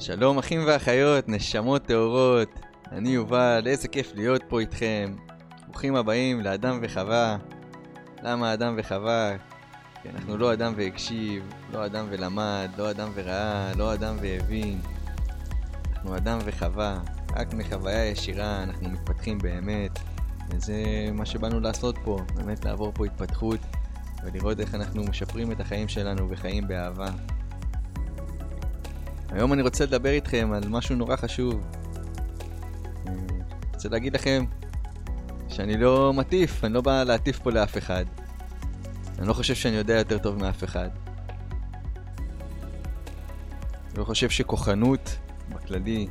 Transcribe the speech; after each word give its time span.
שלום 0.00 0.38
אחים 0.38 0.60
ואחיות, 0.66 1.28
נשמות 1.28 1.82
טהורות, 1.82 2.48
אני 2.92 3.08
יובל, 3.08 3.62
איזה 3.66 3.88
כיף 3.88 4.12
להיות 4.14 4.42
פה 4.48 4.60
איתכם. 4.60 5.14
ברוכים 5.66 5.96
הבאים 5.96 6.40
לאדם 6.40 6.78
וחווה. 6.82 7.36
למה 8.22 8.54
אדם 8.54 8.74
וחווה? 8.78 9.36
כי 10.02 10.08
אנחנו 10.08 10.36
לא 10.36 10.52
אדם 10.52 10.72
והקשיב, 10.76 11.42
לא 11.72 11.86
אדם 11.86 12.06
ולמד, 12.10 12.70
לא 12.78 12.90
אדם 12.90 13.08
וראה, 13.14 13.72
לא 13.76 13.94
אדם 13.94 14.16
והבין. 14.20 14.80
אנחנו 15.92 16.16
אדם 16.16 16.38
וחווה, 16.44 16.98
רק 17.36 17.54
מחוויה 17.54 18.06
ישירה 18.06 18.62
אנחנו 18.62 18.88
מתפתחים 18.88 19.38
באמת, 19.38 19.98
וזה 20.50 20.82
מה 21.12 21.26
שבאנו 21.26 21.60
לעשות 21.60 21.98
פה, 22.04 22.18
באמת 22.34 22.64
לעבור 22.64 22.92
פה 22.94 23.06
התפתחות 23.06 23.60
ולראות 24.24 24.60
איך 24.60 24.74
אנחנו 24.74 25.04
משפרים 25.04 25.52
את 25.52 25.60
החיים 25.60 25.88
שלנו 25.88 26.30
וחיים 26.30 26.68
באהבה. 26.68 27.10
היום 29.32 29.52
אני 29.52 29.62
רוצה 29.62 29.84
לדבר 29.84 30.10
איתכם 30.10 30.50
על 30.54 30.68
משהו 30.68 30.96
נורא 30.96 31.16
חשוב. 31.16 31.60
אני 33.06 33.16
רוצה 33.74 33.88
להגיד 33.88 34.14
לכם 34.14 34.44
שאני 35.48 35.76
לא 35.76 36.12
מטיף, 36.12 36.64
אני 36.64 36.72
לא 36.72 36.80
בא 36.80 37.04
להטיף 37.04 37.38
פה 37.38 37.50
לאף 37.50 37.78
אחד. 37.78 38.04
אני 39.18 39.28
לא 39.28 39.32
חושב 39.32 39.54
שאני 39.54 39.76
יודע 39.76 39.94
יותר 39.94 40.18
טוב 40.18 40.42
מאף 40.42 40.64
אחד. 40.64 40.88
אני 43.88 43.98
לא 43.98 44.04
חושב 44.04 44.30
שכוחנות, 44.30 45.16
בכללי, 45.48 46.06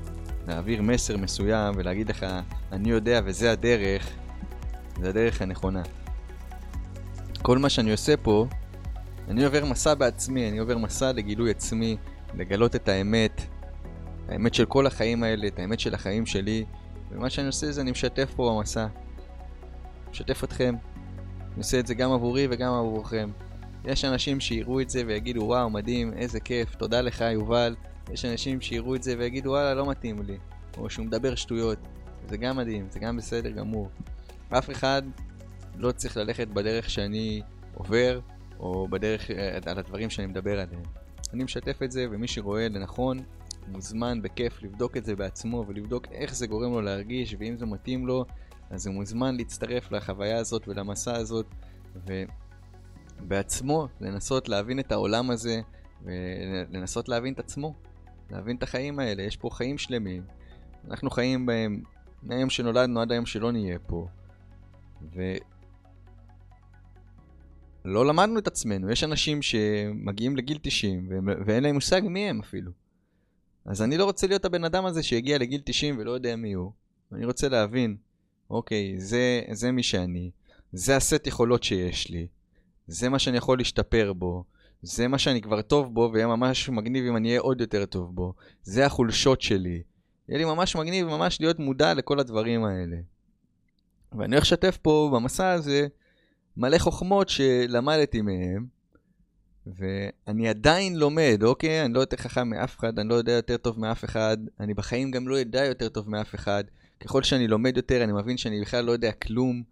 להעביר 0.48 0.82
מסר 0.82 1.18
מסוים 1.18 1.74
ולהגיד 1.78 2.10
לך, 2.10 2.26
אני 2.72 2.90
יודע 2.90 3.22
וזה 3.26 3.52
הדרך, 3.52 4.10
זה 5.02 5.10
הדרך 5.10 5.42
הנכונה. 5.42 5.82
כל 7.42 7.58
מה 7.58 7.70
שאני 7.70 7.92
עושה 7.92 8.18
פה, 8.18 8.48
אני 9.28 9.46
עובר 9.46 9.66
מסע 9.66 9.94
בעצמי, 9.94 10.50
אני 10.50 10.58
עובר 10.58 10.78
מסע 10.78 11.12
לגילוי 11.12 11.52
עצמי, 11.52 11.98
לגלות 12.34 12.76
את 12.76 12.90
האמת, 12.90 13.42
האמת 14.30 14.54
של 14.54 14.66
כל 14.66 14.88
החיים 14.88 15.24
האלה, 15.24 15.48
את 15.48 15.60
האמת 15.60 15.80
של 15.80 15.94
החיים 15.94 16.26
שלי, 16.26 16.66
ומה 17.12 17.30
שאני 17.30 17.48
עושה 17.48 17.72
זה 17.72 17.82
אני 17.82 17.92
משתף 17.92 18.34
פה 18.36 18.56
במסע. 18.58 18.88
משתף 20.12 20.44
אתכם. 20.44 20.76
אני 21.40 21.58
עושה 21.58 21.80
את 21.80 21.88
זה 21.88 21.94
גם 21.94 22.12
עבורי 22.12 22.48
וגם 22.52 22.74
עבורכם. 22.74 23.30
יש 23.86 24.06
אנשים 24.06 24.40
שיראו 24.40 24.82
את 24.82 24.90
זה 24.90 25.04
ויגידו 25.08 25.42
וואו 25.42 25.70
מדהים, 25.70 26.14
איזה 26.14 26.40
כיף, 26.40 26.76
תודה 26.76 27.02
לך 27.02 27.22
יובל. 27.22 27.76
יש 28.12 28.26
אנשים 28.26 28.62
שיראו 28.62 28.96
את 28.96 29.04
זה 29.04 29.16
ויגידו 29.18 29.50
וואלה 29.50 29.74
לא 29.74 29.90
מתאים 29.90 30.22
לי, 30.22 30.38
או 30.78 30.90
שהוא 30.90 31.06
מדבר 31.06 31.36
שטויות. 31.36 31.78
זה 32.30 32.38
גם 32.38 32.58
מדהים, 32.58 32.88
זה 32.90 33.00
גם 33.00 33.18
בסדר 33.18 33.50
גמור. 33.50 33.90
אף 34.50 34.70
אחד 34.70 35.02
לא 35.76 35.92
צריך 35.92 36.18
ללכת 36.18 36.48
בדרך 36.48 36.90
שאני 36.90 37.42
עובר, 37.74 38.20
או 38.60 38.88
בדרך, 38.88 39.32
אה, 39.32 39.58
על 39.66 39.80
הדברים 39.80 40.10
שאני 40.10 40.28
מדבר 40.28 40.60
עליהם. 40.60 40.84
אני 41.34 41.44
משתף 41.44 41.84
את 41.84 41.92
זה, 41.92 42.06
ומי 42.12 42.28
שרואה 42.28 42.70
לנכון, 42.70 43.20
מוזמן 43.68 44.22
בכיף 44.22 44.64
לבדוק 44.64 44.98
את 44.98 45.06
זה 45.06 45.16
בעצמו, 45.16 45.66
ולבדוק 45.68 46.08
איך 46.12 46.36
זה 46.36 46.48
גורם 46.48 46.72
לו 46.72 46.82
להרגיש, 46.82 47.36
ואם 47.40 47.58
זה 47.58 47.66
מתאים 47.66 48.08
לו, 48.08 48.26
אז 48.70 48.88
הוא 48.88 48.96
מוזמן 48.96 49.38
להצטרף 49.38 49.92
לחוויה 49.92 50.38
הזאת 50.38 50.68
ולמסע 50.68 51.16
הזאת, 51.16 51.46
ובעצמו 53.22 53.88
לנסות 54.02 54.50
להבין 54.50 54.80
את 54.80 54.92
העולם 54.92 55.32
הזה, 55.32 55.62
ולנסות 56.04 57.10
להבין 57.10 57.34
את 57.34 57.40
עצמו, 57.40 57.74
להבין 58.32 58.56
את 58.56 58.64
החיים 58.64 59.00
האלה. 59.00 59.24
יש 59.24 59.38
פה 59.38 59.50
חיים 59.52 59.78
שלמים, 59.78 60.24
אנחנו 60.88 61.10
חיים 61.10 61.46
בהם 61.46 61.82
מהיום 62.24 62.50
שנולדנו 62.50 63.02
עד 63.02 63.12
היום 63.12 63.26
שלא 63.26 63.52
נהיה 63.52 63.80
פה. 63.80 64.08
ו... 65.16 65.22
לא 67.90 68.06
למדנו 68.06 68.40
את 68.40 68.48
עצמנו, 68.48 68.92
יש 68.92 69.04
אנשים 69.04 69.42
שמגיעים 69.42 70.38
לגיל 70.38 70.58
90 70.62 71.10
ואין 71.46 71.64
להם 71.64 71.76
מושג 71.76 72.02
מי 72.04 72.30
הם 72.30 72.40
אפילו. 72.40 72.72
אז 73.66 73.82
אני 73.82 73.98
לא 73.98 74.06
רוצה 74.06 74.28
להיות 74.28 74.46
הבן 74.46 74.64
אדם 74.64 74.86
הזה 74.86 75.04
שהגיע 75.04 75.38
לגיל 75.38 75.62
90 75.66 75.98
ולא 75.98 76.12
יודע 76.12 76.36
מי 76.36 76.54
הוא. 76.54 76.72
אני 77.12 77.26
רוצה 77.26 77.50
להבין, 77.50 77.98
אוקיי, 78.50 79.00
זה, 79.00 79.42
זה 79.52 79.72
מי 79.72 79.84
שאני, 79.84 80.32
זה 80.74 80.96
הסט 80.96 81.28
יכולות 81.28 81.64
שיש 81.64 82.10
לי, 82.10 82.28
זה 82.88 83.10
מה 83.10 83.20
שאני 83.20 83.38
יכול 83.38 83.58
להשתפר 83.58 84.14
בו, 84.14 84.44
זה 84.82 85.08
מה 85.08 85.18
שאני 85.18 85.42
כבר 85.42 85.62
טוב 85.62 85.94
בו 85.94 86.10
ויהיה 86.14 86.28
ממש 86.28 86.70
מגניב 86.70 87.06
אם 87.06 87.18
אני 87.18 87.28
אהיה 87.28 87.40
עוד 87.40 87.62
יותר 87.62 87.86
טוב 87.86 88.16
בו, 88.16 88.34
זה 88.64 88.86
החולשות 88.86 89.42
שלי. 89.42 89.82
יהיה 90.30 90.38
לי 90.38 90.46
ממש 90.46 90.76
מגניב 90.76 91.08
ממש 91.08 91.42
להיות 91.42 91.60
מודע 91.60 91.94
לכל 91.94 92.20
הדברים 92.20 92.64
האלה. 92.64 92.98
ואני 94.12 94.36
הולך 94.36 94.44
לשתף 94.44 94.78
פה 94.82 95.12
במסע 95.14 95.52
הזה 95.52 95.88
מלא 96.58 96.78
חוכמות 96.78 97.30
שלמדתי 97.30 98.22
מהם, 98.22 98.66
ואני 99.66 100.50
עדיין 100.50 100.96
לומד, 100.96 101.40
אוקיי? 101.44 101.86
אני 101.86 101.94
לא 101.94 102.00
יותר 102.00 102.18
חכם 102.18 102.50
מאף 102.50 102.78
אחד, 102.80 103.00
אני 103.00 103.10
לא 103.10 103.14
יודע 103.16 103.32
יותר 103.32 103.58
טוב 103.58 103.80
מאף 103.80 104.04
אחד, 104.04 104.38
אני 104.60 104.74
בחיים 104.74 105.12
גם 105.12 105.28
לא 105.28 105.36
יודע 105.36 105.66
יותר 105.66 105.90
טוב 105.90 106.10
מאף 106.10 106.36
אחד. 106.36 106.64
ככל 107.00 107.24
שאני 107.24 107.48
לומד 107.48 107.78
יותר, 107.78 108.04
אני 108.04 108.14
מבין 108.14 108.38
שאני 108.38 108.62
בכלל 108.62 108.86
לא 108.86 108.92
יודע 108.92 109.12
כלום. 109.12 109.64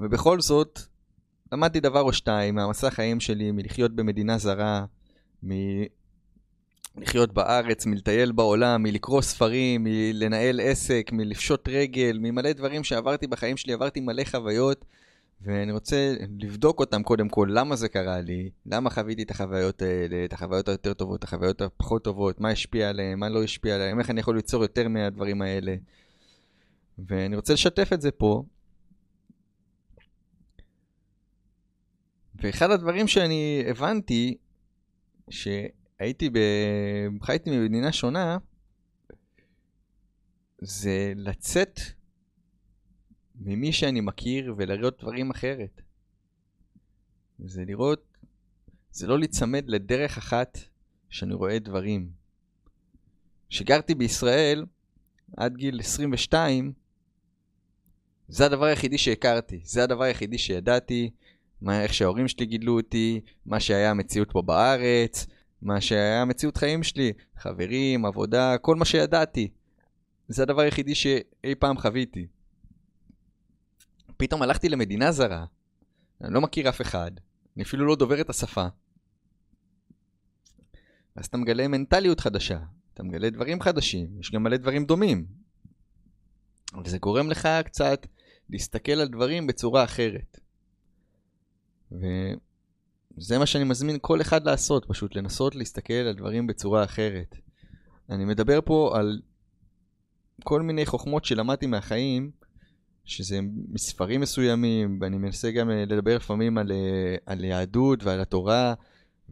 ובכל 0.00 0.40
זאת, 0.40 0.80
למדתי 1.52 1.80
דבר 1.80 2.00
או 2.00 2.12
שתיים 2.12 2.54
מהמסע 2.54 2.88
החיים 2.88 3.20
שלי, 3.20 3.50
מלחיות 3.50 3.96
במדינה 3.96 4.38
זרה, 4.38 4.84
מלחיות 6.96 7.32
בארץ, 7.32 7.86
מלטייל 7.86 8.32
בעולם, 8.32 8.82
מלקרוא 8.82 9.22
ספרים, 9.22 9.84
מלנהל 9.84 10.60
עסק, 10.60 11.10
מלפשוט 11.12 11.68
רגל, 11.68 12.18
ממלא 12.20 12.52
דברים 12.52 12.84
שעברתי 12.84 13.26
בחיים 13.26 13.56
שלי, 13.56 13.72
עברתי 13.72 14.00
מלא 14.00 14.24
חוויות, 14.24 14.84
ואני 15.40 15.72
רוצה 15.72 16.14
לבדוק 16.38 16.80
אותם 16.80 17.02
קודם 17.02 17.28
כל, 17.28 17.48
למה 17.50 17.76
זה 17.76 17.88
קרה 17.88 18.20
לי, 18.20 18.50
למה 18.66 18.90
חוויתי 18.90 19.22
את 19.22 19.30
החוויות 19.30 19.82
האלה, 19.82 20.24
את 20.24 20.32
החוויות 20.32 20.68
היותר 20.68 20.94
טובות, 20.94 21.18
את 21.18 21.24
החוויות 21.24 21.60
הפחות 21.60 22.04
טובות, 22.04 22.40
מה 22.40 22.50
השפיע 22.50 22.88
עליהם, 22.88 23.20
מה 23.20 23.28
לא 23.28 23.42
השפיע 23.42 23.74
עליהם, 23.74 23.98
איך 23.98 24.10
אני 24.10 24.20
יכול 24.20 24.36
ליצור 24.36 24.62
יותר 24.62 24.88
מהדברים 24.88 25.42
האלה. 25.42 25.74
ואני 26.98 27.36
רוצה 27.36 27.52
לשתף 27.52 27.92
את 27.92 28.00
זה 28.00 28.10
פה. 28.10 28.42
ואחד 32.34 32.70
הדברים 32.70 33.08
שאני 33.08 33.64
הבנתי, 33.68 34.36
שהייתי 36.02 36.30
ב... 36.30 36.38
חייתי 37.22 37.50
במדינה 37.50 37.92
שונה, 37.92 38.38
זה 40.58 41.12
לצאת 41.16 41.80
ממי 43.34 43.72
שאני 43.72 44.00
מכיר 44.00 44.54
ולראות 44.56 45.00
דברים 45.00 45.30
אחרת. 45.30 45.80
זה 47.38 47.64
לראות, 47.64 48.16
זה 48.90 49.06
לא 49.06 49.18
להיצמד 49.18 49.64
לדרך 49.66 50.18
אחת 50.18 50.58
שאני 51.08 51.34
רואה 51.34 51.58
דברים. 51.58 52.10
כשגרתי 53.48 53.94
בישראל 53.94 54.64
עד 55.36 55.56
גיל 55.56 55.80
22, 55.80 56.72
זה 58.28 58.46
הדבר 58.46 58.64
היחידי 58.64 58.98
שהכרתי, 58.98 59.60
זה 59.64 59.84
הדבר 59.84 60.04
היחידי 60.04 60.38
שידעתי, 60.38 61.10
מה, 61.60 61.82
איך 61.82 61.94
שההורים 61.94 62.28
שלי 62.28 62.46
גידלו 62.46 62.76
אותי, 62.76 63.20
מה 63.46 63.60
שהיה 63.60 63.90
המציאות 63.90 64.32
פה 64.32 64.42
בארץ, 64.42 65.26
מה 65.62 65.80
שהיה 65.80 66.22
המציאות 66.22 66.56
חיים 66.56 66.82
שלי, 66.82 67.12
חברים, 67.36 68.04
עבודה, 68.04 68.58
כל 68.58 68.76
מה 68.76 68.84
שידעתי. 68.84 69.50
זה 70.28 70.42
הדבר 70.42 70.60
היחידי 70.60 70.94
שאי 70.94 71.54
פעם 71.58 71.78
חוויתי. 71.78 72.26
פתאום 74.16 74.42
הלכתי 74.42 74.68
למדינה 74.68 75.12
זרה, 75.12 75.44
אני 76.20 76.34
לא 76.34 76.40
מכיר 76.40 76.68
אף 76.68 76.80
אחד, 76.80 77.10
אני 77.56 77.64
אפילו 77.64 77.86
לא 77.86 77.96
דובר 77.96 78.20
את 78.20 78.30
השפה. 78.30 78.66
אז 81.16 81.26
אתה 81.26 81.36
מגלה 81.36 81.68
מנטליות 81.68 82.20
חדשה, 82.20 82.58
אתה 82.94 83.02
מגלה 83.02 83.30
דברים 83.30 83.60
חדשים, 83.60 84.20
יש 84.20 84.32
גם 84.32 84.42
מלא 84.42 84.56
דברים 84.56 84.84
דומים. 84.84 85.26
וזה 86.84 86.98
גורם 86.98 87.30
לך 87.30 87.48
קצת 87.64 88.06
להסתכל 88.50 88.92
על 88.92 89.08
דברים 89.08 89.46
בצורה 89.46 89.84
אחרת. 89.84 90.40
וזה 93.18 93.38
מה 93.38 93.46
שאני 93.46 93.64
מזמין 93.64 93.96
כל 94.00 94.20
אחד 94.20 94.46
לעשות, 94.46 94.84
פשוט 94.84 95.16
לנסות 95.16 95.54
להסתכל 95.54 95.92
על 95.92 96.14
דברים 96.14 96.46
בצורה 96.46 96.84
אחרת. 96.84 97.36
אני 98.10 98.24
מדבר 98.24 98.60
פה 98.64 98.92
על 98.94 99.20
כל 100.44 100.62
מיני 100.62 100.86
חוכמות 100.86 101.24
שלמדתי 101.24 101.66
מהחיים, 101.66 102.30
שזה 103.04 103.40
מספרים 103.68 104.20
מסוימים, 104.20 104.98
ואני 105.00 105.18
מנסה 105.18 105.50
גם 105.50 105.70
אה, 105.70 105.84
לדבר 105.86 106.16
לפעמים 106.16 106.58
על, 106.58 106.72
אה, 106.72 107.16
על 107.26 107.44
יהדות 107.44 108.04
ועל 108.04 108.20
התורה, 108.20 108.74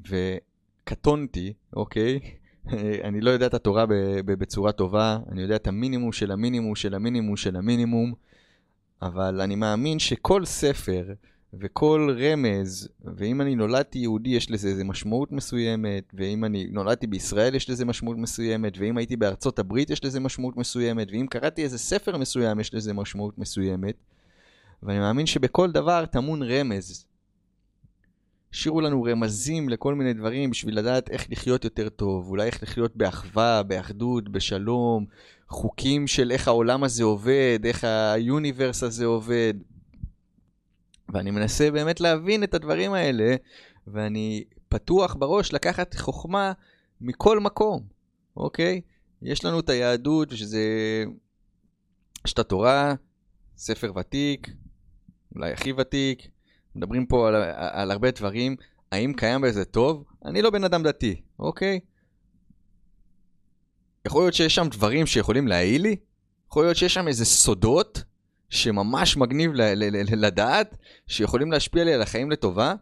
וקטונתי, 0.08 1.52
אוקיי? 1.76 2.20
אני 3.06 3.20
לא 3.20 3.30
יודע 3.30 3.46
את 3.46 3.54
התורה 3.54 3.84
בצורה 4.24 4.72
טובה, 4.72 5.18
אני 5.32 5.42
יודע 5.42 5.56
את 5.56 5.66
המינימום 5.66 6.12
של 6.12 6.32
המינימום 6.32 6.74
של 6.74 6.94
המינימום 6.94 7.36
של 7.36 7.56
המינימום, 7.56 8.14
אבל 9.02 9.40
אני 9.40 9.56
מאמין 9.56 9.98
שכל 9.98 10.44
ספר 10.44 11.04
וכל 11.54 12.16
רמז, 12.18 12.88
ואם 13.04 13.40
אני 13.40 13.54
נולדתי 13.54 13.98
יהודי 13.98 14.30
יש 14.30 14.50
לזה 14.50 14.68
איזה 14.68 14.84
משמעות 14.84 15.32
מסוימת, 15.32 16.12
ואם 16.14 16.44
אני 16.44 16.66
נולדתי 16.70 17.06
בישראל 17.06 17.54
יש 17.54 17.70
לזה 17.70 17.84
משמעות 17.84 18.16
מסוימת, 18.16 18.78
ואם 18.78 18.96
הייתי 18.96 19.16
בארצות 19.16 19.58
הברית 19.58 19.90
יש 19.90 20.04
לזה 20.04 20.20
משמעות 20.20 20.56
מסוימת, 20.56 21.08
ואם 21.10 21.26
קראתי 21.30 21.62
איזה 21.62 21.78
ספר 21.78 22.16
מסוים 22.16 22.60
יש 22.60 22.74
לזה 22.74 22.92
משמעות 22.92 23.38
מסוימת, 23.38 23.94
ואני 24.82 24.98
מאמין 24.98 25.26
שבכל 25.26 25.70
דבר 25.70 26.06
טמון 26.06 26.42
רמז. 26.42 27.06
השאירו 28.52 28.80
לנו 28.80 29.02
רמזים 29.02 29.68
לכל 29.68 29.94
מיני 29.94 30.12
דברים 30.12 30.50
בשביל 30.50 30.78
לדעת 30.78 31.10
איך 31.10 31.26
לחיות 31.30 31.64
יותר 31.64 31.88
טוב, 31.88 32.28
אולי 32.30 32.46
איך 32.46 32.62
לחיות 32.62 32.96
באחווה, 32.96 33.62
באחדות, 33.62 34.28
בשלום, 34.28 35.06
חוקים 35.48 36.06
של 36.06 36.30
איך 36.30 36.48
העולם 36.48 36.84
הזה 36.84 37.04
עובד, 37.04 37.58
איך 37.64 37.84
היוניברס 37.84 38.82
הזה 38.82 39.04
עובד. 39.04 39.54
ואני 41.12 41.30
מנסה 41.30 41.70
באמת 41.70 42.00
להבין 42.00 42.44
את 42.44 42.54
הדברים 42.54 42.92
האלה, 42.92 43.36
ואני 43.86 44.44
פתוח 44.68 45.14
בראש 45.14 45.52
לקחת 45.52 45.94
חוכמה 45.94 46.52
מכל 47.00 47.40
מקום, 47.40 47.82
אוקיי? 48.36 48.80
יש 49.22 49.44
לנו 49.44 49.60
את 49.60 49.68
היהדות, 49.68 50.30
שזה... 50.30 50.64
יש 52.26 52.32
את 52.32 52.38
התורה, 52.38 52.94
ספר 53.56 53.92
ותיק, 53.96 54.50
אולי 55.34 55.52
הכי 55.52 55.72
ותיק, 55.72 56.28
מדברים 56.74 57.06
פה 57.06 57.28
על, 57.28 57.34
על 57.54 57.90
הרבה 57.90 58.10
דברים, 58.10 58.56
האם 58.92 59.12
קיים 59.16 59.40
בזה 59.40 59.64
טוב? 59.64 60.04
אני 60.24 60.42
לא 60.42 60.50
בן 60.50 60.64
אדם 60.64 60.82
דתי, 60.82 61.20
אוקיי? 61.38 61.80
יכול 64.06 64.22
להיות 64.22 64.34
שיש 64.34 64.54
שם 64.54 64.68
דברים 64.70 65.06
שיכולים 65.06 65.48
להעיל 65.48 65.82
לי? 65.82 65.96
יכול 66.46 66.64
להיות 66.64 66.76
שיש 66.76 66.94
שם 66.94 67.08
איזה 67.08 67.24
סודות 67.24 68.04
שממש 68.50 69.16
מגניב 69.16 69.52
לדעת, 70.16 70.76
שיכולים 71.06 71.52
להשפיע 71.52 71.84
לי 71.84 71.94
על 71.94 72.02
החיים 72.02 72.30
לטובה, 72.30 72.74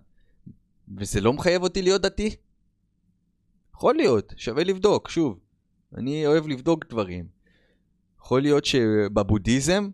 וזה 0.98 1.20
לא 1.20 1.32
מחייב 1.32 1.62
אותי 1.62 1.82
להיות 1.82 2.02
דתי? 2.02 2.36
יכול 3.74 3.94
להיות, 3.94 4.34
שווה 4.36 4.64
לבדוק, 4.64 5.08
שוב. 5.08 5.38
אני 5.96 6.26
אוהב 6.26 6.48
לבדוק 6.48 6.86
דברים. 6.90 7.26
יכול 8.20 8.42
להיות 8.42 8.64
שבבודהיזם, 8.64 9.88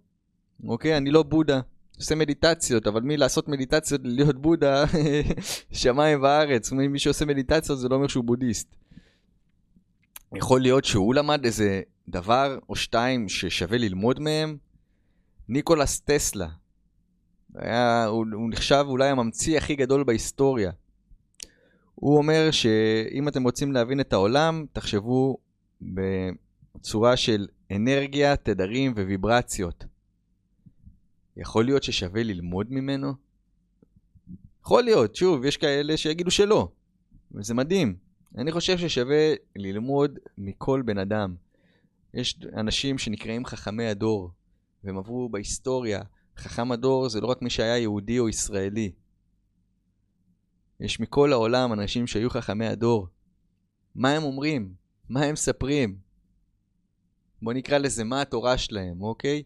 אוקיי, 0.67 0.97
אני 0.97 1.11
לא 1.11 1.23
בודה, 1.23 1.61
עושה 1.97 2.15
מדיטציות, 2.15 2.87
אבל 2.87 3.01
מי 3.01 3.17
לעשות 3.17 3.49
מדיטציות 3.49 4.01
להיות 4.05 4.43
בודה, 4.43 4.85
שמיים 5.73 6.23
וארץ. 6.23 6.73
מי 6.73 6.99
שעושה 6.99 7.25
מדיטציות 7.25 7.79
זה 7.79 7.89
לא 7.89 7.95
אומר 7.95 8.07
שהוא 8.07 8.25
בודהיסט. 8.25 8.77
יכול 10.37 10.61
להיות 10.61 10.85
שהוא 10.85 11.15
למד 11.15 11.45
איזה 11.45 11.83
דבר 12.09 12.59
או 12.69 12.77
שתיים 12.77 13.29
ששווה 13.29 13.79
ללמוד 13.79 14.21
מהם. 14.21 14.57
ניקולס 15.49 16.01
טסלה, 16.01 16.49
היה, 17.55 18.05
הוא, 18.05 18.27
הוא 18.33 18.51
נחשב 18.51 18.85
אולי 18.89 19.09
הממציא 19.09 19.59
הכי 19.59 19.77
גדול 19.77 20.05
בהיסטוריה. 20.05 20.71
הוא 21.95 22.17
אומר 22.17 22.51
שאם 22.51 23.29
אתם 23.29 23.43
רוצים 23.43 23.73
להבין 23.73 24.01
את 24.01 24.13
העולם, 24.13 24.67
תחשבו 24.73 25.39
בצורה 25.83 27.17
של 27.17 27.47
אנרגיה, 27.71 28.37
תדרים 28.37 28.93
וויברציות. 28.93 29.85
יכול 31.37 31.65
להיות 31.65 31.83
ששווה 31.83 32.23
ללמוד 32.23 32.67
ממנו? 32.71 33.13
יכול 34.61 34.83
להיות, 34.83 35.17
שוב, 35.17 35.45
יש 35.45 35.57
כאלה 35.57 35.97
שיגידו 35.97 36.31
שלא, 36.31 36.69
וזה 37.33 37.55
מדהים. 37.55 37.97
אני 38.39 38.53
חושב 38.53 38.79
ששווה 38.79 39.35
ללמוד 39.57 40.19
מכל 40.39 40.83
בן 40.83 40.99
אדם. 40.99 41.35
יש 42.15 42.39
אנשים 42.57 42.99
שנקראים 42.99 43.47
חכמי 43.47 43.87
הדור, 43.87 44.31
והם 44.85 44.99
עברו 44.99 45.29
בהיסטוריה. 45.29 46.03
חכם 46.37 46.73
הדור 46.73 47.09
זה 47.09 47.21
לא 47.21 47.27
רק 47.27 47.43
מי 47.43 47.51
שהיה 47.51 47.79
יהודי 47.79 48.19
או 48.19 48.29
ישראלי. 48.29 48.93
יש 50.81 51.01
מכל 51.01 51.33
העולם 51.33 51.73
אנשים 51.73 52.07
שהיו 52.07 52.31
חכמי 52.31 52.67
הדור. 52.67 53.09
מה 53.95 54.11
הם 54.11 54.23
אומרים? 54.23 54.75
מה 55.09 55.23
הם 55.23 55.33
מספרים? 55.33 55.99
בוא 57.43 57.53
נקרא 57.53 57.79
לזה 57.79 58.05
מה 58.05 58.21
התורה 58.21 58.59
שלהם, 58.59 59.03
אוקיי? 59.03 59.43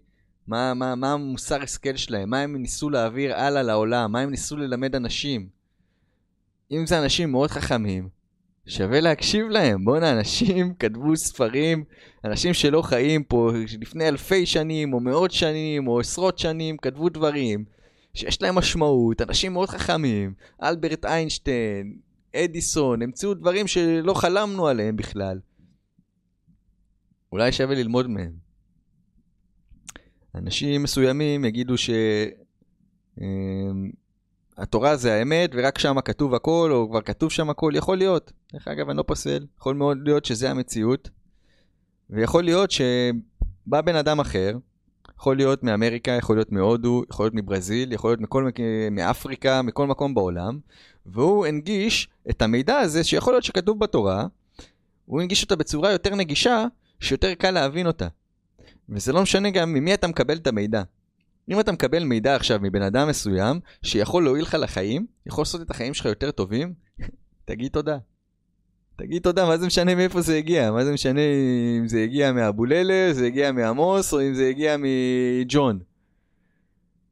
מה, 0.46 0.74
מה, 0.74 0.94
מה 0.94 1.12
המוסר 1.12 1.62
השכל 1.62 1.96
שלהם? 1.96 2.30
מה 2.30 2.40
הם 2.40 2.56
ניסו 2.56 2.90
להעביר 2.90 3.34
הלאה 3.34 3.62
לעולם? 3.62 4.12
מה 4.12 4.20
הם 4.20 4.30
ניסו 4.30 4.56
ללמד 4.56 4.94
אנשים? 4.94 5.48
אם 6.70 6.86
זה 6.86 6.98
אנשים 7.02 7.30
מאוד 7.30 7.50
חכמים, 7.50 8.08
שווה 8.68 9.00
להקשיב 9.00 9.46
להם. 9.46 9.84
בואנה, 9.84 10.12
אנשים 10.12 10.74
כתבו 10.80 11.16
ספרים, 11.16 11.84
אנשים 12.24 12.54
שלא 12.54 12.82
חיים 12.82 13.24
פה 13.24 13.50
לפני 13.80 14.08
אלפי 14.08 14.46
שנים, 14.46 14.92
או 14.92 15.00
מאות 15.00 15.30
שנים, 15.30 15.88
או 15.88 16.00
עשרות 16.00 16.38
שנים, 16.38 16.76
כתבו 16.76 17.08
דברים 17.08 17.64
שיש 18.14 18.42
להם 18.42 18.54
משמעות, 18.54 19.22
אנשים 19.22 19.52
מאוד 19.52 19.68
חכמים, 19.68 20.34
אלברט 20.62 21.04
איינשטיין, 21.04 21.98
אדיסון, 22.36 23.02
המציאו 23.02 23.34
דברים 23.34 23.66
שלא 23.66 24.14
חלמנו 24.14 24.68
עליהם 24.68 24.96
בכלל. 24.96 25.38
אולי 27.32 27.52
שווה 27.52 27.74
ללמוד 27.74 28.06
מהם. 28.06 28.32
אנשים 30.34 30.82
מסוימים 30.82 31.44
יגידו 31.44 31.74
שהתורה 31.78 32.08
אמ, 34.58 34.96
זה 34.96 35.14
האמת 35.14 35.50
ורק 35.54 35.78
שם 35.78 36.00
כתוב 36.00 36.34
הכל, 36.34 36.70
או 36.72 36.90
כבר 36.90 37.00
כתוב 37.00 37.30
שם 37.30 37.50
הכל, 37.50 37.72
יכול 37.74 37.98
להיות. 37.98 38.32
דרך 38.52 38.68
אגב, 38.68 38.88
אני 38.88 38.98
לא 38.98 39.02
פוסל, 39.02 39.46
יכול 39.60 39.74
מאוד 39.74 39.98
להיות 40.04 40.24
שזה 40.24 40.50
המציאות. 40.50 41.10
ויכול 42.10 42.44
להיות 42.44 42.70
שבא 42.70 43.80
בן 43.80 43.96
אדם 43.96 44.20
אחר, 44.20 44.56
יכול 45.18 45.36
להיות 45.36 45.62
מאמריקה, 45.62 46.10
יכול 46.10 46.36
להיות 46.36 46.52
מהודו, 46.52 47.02
יכול 47.10 47.24
להיות 47.24 47.34
מברזיל, 47.34 47.92
יכול 47.92 48.10
להיות 48.10 48.20
מכל, 48.20 48.48
מאפריקה, 48.90 49.62
מכל 49.62 49.86
מקום 49.86 50.14
בעולם, 50.14 50.58
והוא 51.06 51.46
הנגיש 51.46 52.08
את 52.30 52.42
המידע 52.42 52.78
הזה 52.78 53.04
שיכול 53.04 53.32
להיות 53.34 53.44
שכתוב 53.44 53.80
בתורה, 53.80 54.26
הוא 55.04 55.20
הנגיש 55.20 55.42
אותה 55.42 55.56
בצורה 55.56 55.92
יותר 55.92 56.14
נגישה, 56.14 56.64
שיותר 57.00 57.34
קל 57.34 57.50
להבין 57.50 57.86
אותה. 57.86 58.08
וזה 58.88 59.12
לא 59.12 59.22
משנה 59.22 59.50
גם 59.50 59.72
ממי 59.72 59.94
אתה 59.94 60.06
מקבל 60.06 60.36
את 60.36 60.46
המידע. 60.46 60.82
אם 61.48 61.60
אתה 61.60 61.72
מקבל 61.72 62.04
מידע 62.04 62.36
עכשיו 62.36 62.58
מבן 62.62 62.82
אדם 62.82 63.08
מסוים, 63.08 63.60
שיכול 63.82 64.24
להועיל 64.24 64.42
לך 64.42 64.56
לחיים, 64.60 65.06
יכול 65.26 65.42
לעשות 65.42 65.62
את 65.62 65.70
החיים 65.70 65.94
שלך 65.94 66.06
יותר 66.06 66.30
טובים, 66.30 66.72
תגיד 67.44 67.72
תודה. 67.72 67.98
תגיד 68.96 69.22
תודה, 69.22 69.46
מה 69.46 69.58
זה 69.58 69.66
משנה 69.66 69.94
מאיפה 69.94 70.20
זה 70.20 70.36
הגיע? 70.36 70.70
מה 70.70 70.84
זה 70.84 70.92
משנה 70.92 71.20
אם 71.78 71.88
זה 71.88 72.02
הגיע 72.02 72.32
מאבוללה, 72.32 73.12
זה 73.12 73.26
הגיע 73.26 73.52
מעמוס, 73.52 74.14
או 74.14 74.20
אם 74.20 74.34
זה 74.34 74.48
הגיע 74.48 74.76
מג'ון? 74.78 75.78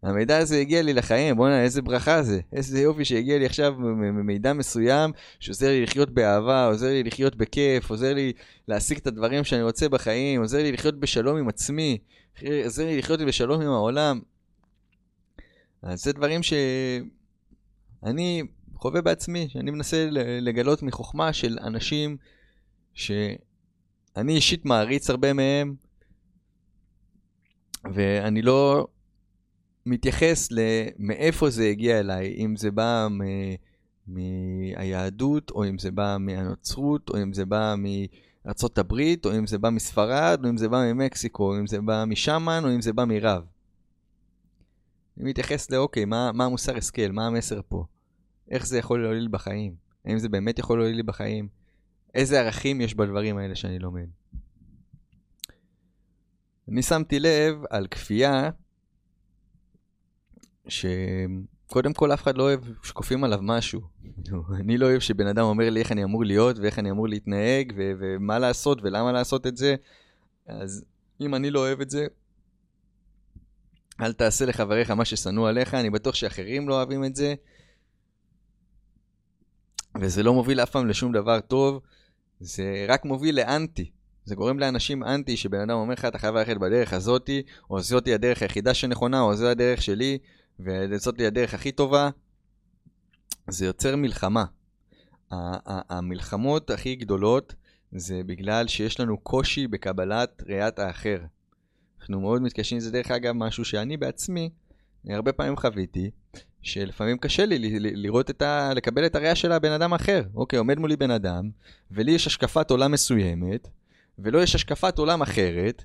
המידע 0.02 0.38
הזה 0.38 0.58
הגיע 0.58 0.82
לי 0.82 0.92
לחיים, 0.92 1.36
בוא'נה, 1.36 1.62
איזה 1.62 1.82
ברכה 1.82 2.22
זה. 2.22 2.40
איזה 2.52 2.80
יופי 2.80 3.04
שהגיע 3.04 3.38
לי 3.38 3.46
עכשיו 3.46 3.74
ממידע 3.78 4.52
מסוים, 4.52 5.10
שעוזר 5.40 5.68
לי 5.68 5.82
לחיות 5.82 6.10
באהבה, 6.10 6.66
עוזר 6.66 6.86
לי 6.86 7.02
לחיות 7.02 7.36
בכיף, 7.36 7.90
עוזר 7.90 8.14
לי 8.14 8.32
להשיג 8.68 8.98
את 8.98 9.06
הדברים 9.06 9.44
שאני 9.44 9.62
רוצה 9.62 9.88
בחיים, 9.88 10.40
עוזר 10.40 10.58
לי 10.58 10.72
לחיות 10.72 11.00
בשלום 11.00 11.36
עם 11.36 11.48
עצמי, 11.48 11.98
לי 12.42 12.98
לחיות 12.98 13.20
בשלום 13.20 13.60
עם 13.60 13.70
העולם. 13.70 14.20
אז 15.82 16.02
זה 16.02 16.12
דברים 16.12 16.40
שאני 16.42 18.42
חווה 18.74 19.02
בעצמי, 19.02 19.48
שאני 19.48 19.70
מנסה 19.70 20.08
לגלות 20.40 20.82
מחוכמה 20.82 21.32
של 21.32 21.58
אנשים 21.62 22.16
שאני 22.94 24.34
אישית 24.34 24.64
מעריץ 24.64 25.10
הרבה 25.10 25.32
מהם, 25.32 25.75
ואני 27.94 28.42
לא 28.42 28.87
מתייחס 29.87 30.49
למאיפה 30.50 31.50
זה 31.50 31.68
הגיע 31.68 32.00
אליי, 32.00 32.34
אם 32.38 32.56
זה 32.56 32.70
בא 32.70 33.08
מהיהדות, 34.06 35.50
או 35.50 35.68
אם 35.68 35.78
זה 35.78 35.90
בא 35.90 36.16
מהנוצרות, 36.20 37.08
או 37.08 37.22
אם 37.22 37.32
זה 37.32 37.44
בא 37.44 37.75
מארצות 37.78 38.25
הברית, 38.78 39.26
או 39.26 39.38
אם 39.38 39.46
זה 39.46 39.58
בא 39.58 39.70
מספרד, 39.70 40.40
או 40.44 40.50
אם 40.50 40.56
זה 40.56 40.68
בא 40.68 40.92
ממקסיקו, 40.92 41.52
או 41.52 41.58
אם 41.58 41.66
זה 41.66 41.80
בא 41.80 42.04
משמן, 42.06 42.60
או 42.64 42.74
אם 42.74 42.80
זה 42.80 42.92
בא 42.92 43.04
מרב. 43.04 43.44
אני 45.16 45.30
מתייחס 45.30 45.70
לאוקיי, 45.70 46.04
מה, 46.04 46.32
מה 46.32 46.44
המוסר 46.44 46.76
השכל, 46.76 47.12
מה 47.12 47.26
המסר 47.26 47.60
פה? 47.68 47.84
איך 48.50 48.66
זה 48.66 48.78
יכול 48.78 49.02
להועיל 49.02 49.28
בחיים? 49.30 49.74
האם 50.04 50.18
זה 50.18 50.28
באמת 50.28 50.58
יכול 50.58 50.78
להועיל 50.78 50.96
לי 50.96 51.02
בחיים? 51.02 51.48
איזה 52.14 52.40
ערכים 52.40 52.80
יש 52.80 52.94
בדברים 52.94 53.38
האלה 53.38 53.54
שאני 53.54 53.78
לומד? 53.78 54.06
אני 56.68 56.82
שמתי 56.82 57.20
לב 57.20 57.54
על 57.70 57.86
כפייה 57.86 58.50
שקודם 61.68 61.92
כל 61.92 62.12
אף 62.12 62.23
אחד 62.23 62.38
לא 62.38 62.42
אוהב 62.42 62.61
שכופים 62.82 63.25
עליו 63.25 63.38
משהו. 63.42 63.80
אני 64.61 64.78
לא 64.78 64.87
אוהב 64.87 65.00
שבן 65.00 65.26
אדם 65.26 65.44
אומר 65.44 65.70
לי 65.70 65.80
איך 65.80 65.92
אני 65.92 66.04
אמור 66.04 66.25
להיות 66.25 66.58
ואיך 66.58 66.78
אני 66.78 66.90
אמור 66.90 67.08
להתנהג 67.08 67.73
ו- 67.76 67.92
ומה 67.99 68.38
לעשות 68.38 68.78
ולמה 68.82 69.12
לעשות 69.12 69.46
את 69.46 69.56
זה. 69.56 69.75
אז 70.46 70.85
אם 71.20 71.35
אני 71.35 71.50
לא 71.50 71.61
אוהב 71.61 71.80
את 71.80 71.90
זה, 71.90 72.06
אל 74.00 74.12
תעשה 74.12 74.46
לחבריך 74.46 74.90
מה 74.90 75.04
ששנוא 75.04 75.49
עליך, 75.49 75.75
אני 75.75 75.90
בטוח 75.90 76.14
שאחרים 76.14 76.68
לא 76.68 76.75
אוהבים 76.75 77.04
את 77.04 77.16
זה. 77.16 77.35
וזה 80.00 80.23
לא 80.23 80.35
מוביל 80.35 80.61
אף 80.61 80.70
פעם 80.70 80.87
לשום 80.87 81.12
דבר 81.12 81.40
טוב, 81.40 81.80
זה 82.40 82.87
רק 82.88 83.04
מוביל 83.04 83.37
לאנטי. 83.37 83.90
זה 84.25 84.35
גורם 84.35 84.58
לאנשים 84.58 85.04
אנטי, 85.04 85.37
שבן 85.37 85.61
אדם 85.61 85.76
אומר 85.76 85.92
לך, 85.92 86.04
אתה 86.04 86.18
חייב 86.18 86.35
ללכת 86.35 86.56
בדרך 86.56 86.92
הזאתי, 86.92 87.42
או 87.70 87.80
זאתי 87.80 88.14
הדרך 88.14 88.42
היחידה 88.42 88.75
שנכונה, 88.75 89.20
או 89.20 89.37
זו 89.37 89.49
הדרך 89.49 89.82
שלי, 89.82 90.18
וזאת 90.60 91.18
לי 91.18 91.26
הדרך 91.26 91.54
הכי 91.54 91.72
טובה. 91.72 92.10
זה 93.48 93.66
יוצר 93.66 93.96
מלחמה. 93.96 94.44
המלחמות 95.30 96.70
הכי 96.70 96.96
גדולות 96.96 97.54
זה 97.92 98.20
בגלל 98.26 98.66
שיש 98.66 99.00
לנו 99.00 99.18
קושי 99.18 99.66
בקבלת 99.66 100.42
ראיית 100.46 100.78
האחר. 100.78 101.18
אנחנו 102.00 102.20
מאוד 102.20 102.42
מתקשים, 102.42 102.80
זה 102.80 102.90
דרך 102.90 103.10
אגב 103.10 103.32
משהו 103.32 103.64
שאני 103.64 103.96
בעצמי 103.96 104.50
הרבה 105.08 105.32
פעמים 105.32 105.56
חוויתי, 105.56 106.10
שלפעמים 106.62 107.18
קשה 107.18 107.46
לי 107.46 107.78
לראות 107.80 108.30
את 108.30 108.42
ה... 108.42 108.75
לקבל 108.75 109.06
את 109.06 109.14
הראייה 109.14 109.34
של 109.34 109.52
הבן 109.52 109.72
אדם 109.72 109.92
האחר. 109.92 110.22
אוקיי, 110.34 110.58
עומד 110.58 110.78
מולי 110.78 110.96
בן 110.96 111.10
אדם, 111.10 111.50
ולי 111.90 112.12
יש 112.12 112.26
השקפת 112.26 112.70
עולם 112.70 112.92
מסוימת, 112.92 113.68
ולא 114.18 114.42
יש 114.42 114.54
השקפת 114.54 114.98
עולם 114.98 115.22
אחרת, 115.22 115.84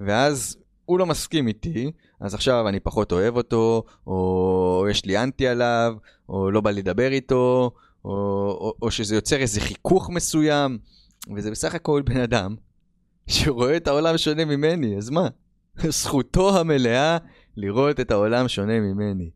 ואז 0.00 0.58
הוא 0.86 0.98
לא 0.98 1.06
מסכים 1.06 1.48
איתי, 1.48 1.92
אז 2.20 2.34
עכשיו 2.34 2.68
אני 2.68 2.80
פחות 2.80 3.12
אוהב 3.12 3.36
אותו, 3.36 3.84
או 4.06 4.86
יש 4.90 5.04
לי 5.04 5.18
אנטי 5.18 5.48
עליו, 5.48 5.94
או 6.28 6.50
לא 6.50 6.60
בא 6.60 6.70
לדבר 6.70 7.12
איתו, 7.12 7.70
או, 8.04 8.10
או, 8.60 8.74
או 8.82 8.90
שזה 8.90 9.14
יוצר 9.14 9.36
איזה 9.36 9.60
חיכוך 9.60 10.10
מסוים, 10.10 10.78
וזה 11.36 11.50
בסך 11.50 11.74
הכל 11.74 12.02
בן 12.02 12.20
אדם 12.20 12.56
שרואה 13.26 13.76
את 13.76 13.88
העולם 13.88 14.18
שונה 14.18 14.44
ממני, 14.44 14.96
אז 14.96 15.10
מה? 15.10 15.28
זכותו 15.88 16.58
המלאה 16.58 17.18
לראות 17.56 18.00
את 18.00 18.10
העולם 18.10 18.48
שונה 18.48 18.80
ממני. 18.80 19.30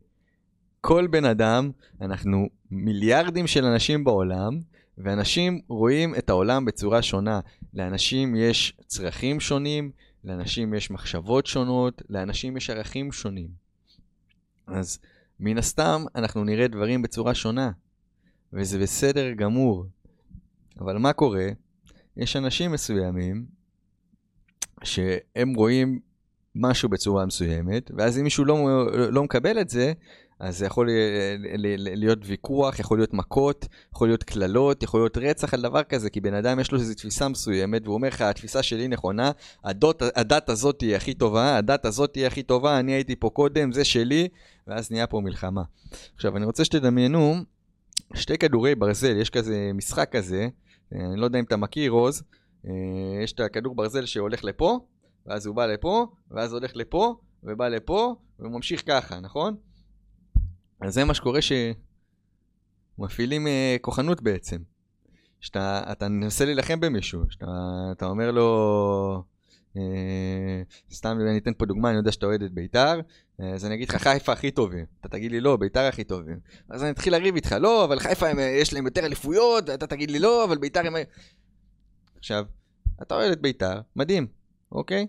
כל 0.81 1.07
בן 1.07 1.25
אדם, 1.25 1.71
אנחנו 2.01 2.47
מיליארדים 2.71 3.47
של 3.47 3.65
אנשים 3.65 4.03
בעולם, 4.03 4.59
ואנשים 4.97 5.61
רואים 5.67 6.15
את 6.15 6.29
העולם 6.29 6.65
בצורה 6.65 7.01
שונה. 7.01 7.39
לאנשים 7.73 8.35
יש 8.35 8.73
צרכים 8.87 9.39
שונים, 9.39 9.91
לאנשים 10.23 10.73
יש 10.73 10.91
מחשבות 10.91 11.45
שונות, 11.45 12.01
לאנשים 12.09 12.57
יש 12.57 12.69
ערכים 12.69 13.11
שונים. 13.11 13.49
אז 14.67 14.99
מן 15.39 15.57
הסתם 15.57 16.03
אנחנו 16.15 16.43
נראה 16.43 16.67
דברים 16.67 17.01
בצורה 17.01 17.35
שונה, 17.35 17.71
וזה 18.53 18.79
בסדר 18.79 19.31
גמור. 19.31 19.85
אבל 20.79 20.97
מה 20.97 21.13
קורה? 21.13 21.47
יש 22.17 22.35
אנשים 22.35 22.71
מסוימים 22.71 23.45
שהם 24.83 25.53
רואים 25.53 25.99
משהו 26.55 26.89
בצורה 26.89 27.25
מסוימת, 27.25 27.91
ואז 27.97 28.17
אם 28.17 28.23
מישהו 28.23 28.45
לא, 28.45 28.87
לא 29.11 29.23
מקבל 29.23 29.61
את 29.61 29.69
זה, 29.69 29.93
אז 30.41 30.57
זה 30.57 30.65
יכול 30.65 30.89
להיות 31.95 32.19
ויכוח, 32.23 32.79
יכול 32.79 32.97
להיות 32.97 33.13
מכות, 33.13 33.67
יכול 33.93 34.07
להיות 34.07 34.23
קללות, 34.23 34.83
יכול 34.83 34.99
להיות 34.99 35.17
רצח 35.17 35.53
על 35.53 35.61
דבר 35.61 35.83
כזה, 35.83 36.09
כי 36.09 36.21
בן 36.21 36.33
אדם 36.33 36.59
יש 36.59 36.71
לו 36.71 36.79
איזו 36.79 36.93
תפיסה 36.93 37.27
מסוימת, 37.27 37.81
והוא 37.83 37.93
אומר 37.93 38.07
לך, 38.07 38.21
התפיסה 38.21 38.63
שלי 38.63 38.87
נכונה, 38.87 39.31
הדות, 39.63 40.01
הדת 40.15 40.49
הזאת 40.49 40.79
תהיה 40.79 40.97
הכי 40.97 41.13
טובה, 41.13 41.57
הדת 41.57 41.85
הזאת 41.85 42.13
תהיה 42.13 42.27
הכי 42.27 42.43
טובה, 42.43 42.79
אני 42.79 42.91
הייתי 42.91 43.15
פה 43.15 43.29
קודם, 43.29 43.71
זה 43.71 43.83
שלי, 43.83 44.27
ואז 44.67 44.91
נהיה 44.91 45.07
פה 45.07 45.19
מלחמה. 45.19 45.61
עכשיו, 46.15 46.37
אני 46.37 46.45
רוצה 46.45 46.65
שתדמיינו 46.65 47.35
שתי 48.13 48.37
כדורי 48.37 48.75
ברזל, 48.75 49.17
יש 49.17 49.29
כזה 49.29 49.71
משחק 49.73 50.09
כזה, 50.11 50.47
אני 50.91 51.19
לא 51.19 51.25
יודע 51.25 51.39
אם 51.39 51.43
אתה 51.43 51.57
מכיר, 51.57 51.91
רוז, 51.91 52.23
אה, 52.65 52.71
יש 53.23 53.33
את 53.33 53.39
הכדור 53.39 53.75
ברזל 53.75 54.05
שהולך 54.05 54.43
לפה, 54.43 54.79
ואז 55.25 55.45
הוא 55.45 55.55
בא 55.55 55.65
לפה, 55.65 56.07
ואז 56.31 56.53
הולך 56.53 56.71
לפה, 56.75 57.15
ובא 57.43 57.67
לפה, 57.67 58.15
וממשיך 58.39 58.83
ככה, 58.87 59.19
נכון? 59.19 59.55
אז 60.81 60.93
זה 60.93 61.05
מה 61.05 61.13
שקורה 61.13 61.39
שמפעילים 62.97 63.47
uh, 63.47 63.49
כוחנות 63.81 64.21
בעצם. 64.21 64.57
שאתה 65.39 66.09
מנסה 66.09 66.45
להילחם 66.45 66.79
במישהו, 66.79 67.21
שאתה 67.29 68.05
אומר 68.05 68.31
לו, 68.31 69.23
uh, 69.73 69.77
סתם 70.91 71.17
אני 71.29 71.37
אתן 71.37 71.53
פה 71.57 71.65
דוגמה, 71.65 71.89
אני 71.89 71.97
יודע 71.97 72.11
שאתה 72.11 72.25
אוהד 72.25 72.43
את 72.43 72.51
בית"ר, 72.51 72.99
uh, 72.99 73.43
אז 73.43 73.65
אני 73.65 73.75
אגיד 73.75 73.89
לך 73.89 73.95
חיפה 73.95 74.31
הכי 74.31 74.51
טובים, 74.51 74.85
אתה 74.99 75.09
תגיד 75.09 75.31
לי 75.31 75.41
לא, 75.41 75.57
בית"ר 75.57 75.79
הכי 75.79 76.03
טובים. 76.03 76.39
אז 76.69 76.83
אני 76.83 76.91
אתחיל 76.91 77.13
לריב 77.13 77.35
איתך, 77.35 77.51
לא, 77.51 77.85
אבל 77.85 77.99
חיפה 77.99 78.27
הם, 78.27 78.39
יש 78.39 78.73
להם 78.73 78.85
יותר 78.85 79.05
אליפויות, 79.05 79.69
ואתה 79.69 79.87
תגיד 79.87 80.11
לי 80.11 80.19
לא, 80.19 80.45
אבל 80.45 80.57
בית"ר 80.57 80.87
הם... 80.87 80.93
עכשיו, 82.17 82.45
אתה 83.01 83.15
אוהד 83.15 83.31
את 83.31 83.41
בית"ר, 83.41 83.81
מדהים, 83.95 84.27
אוקיי? 84.71 85.07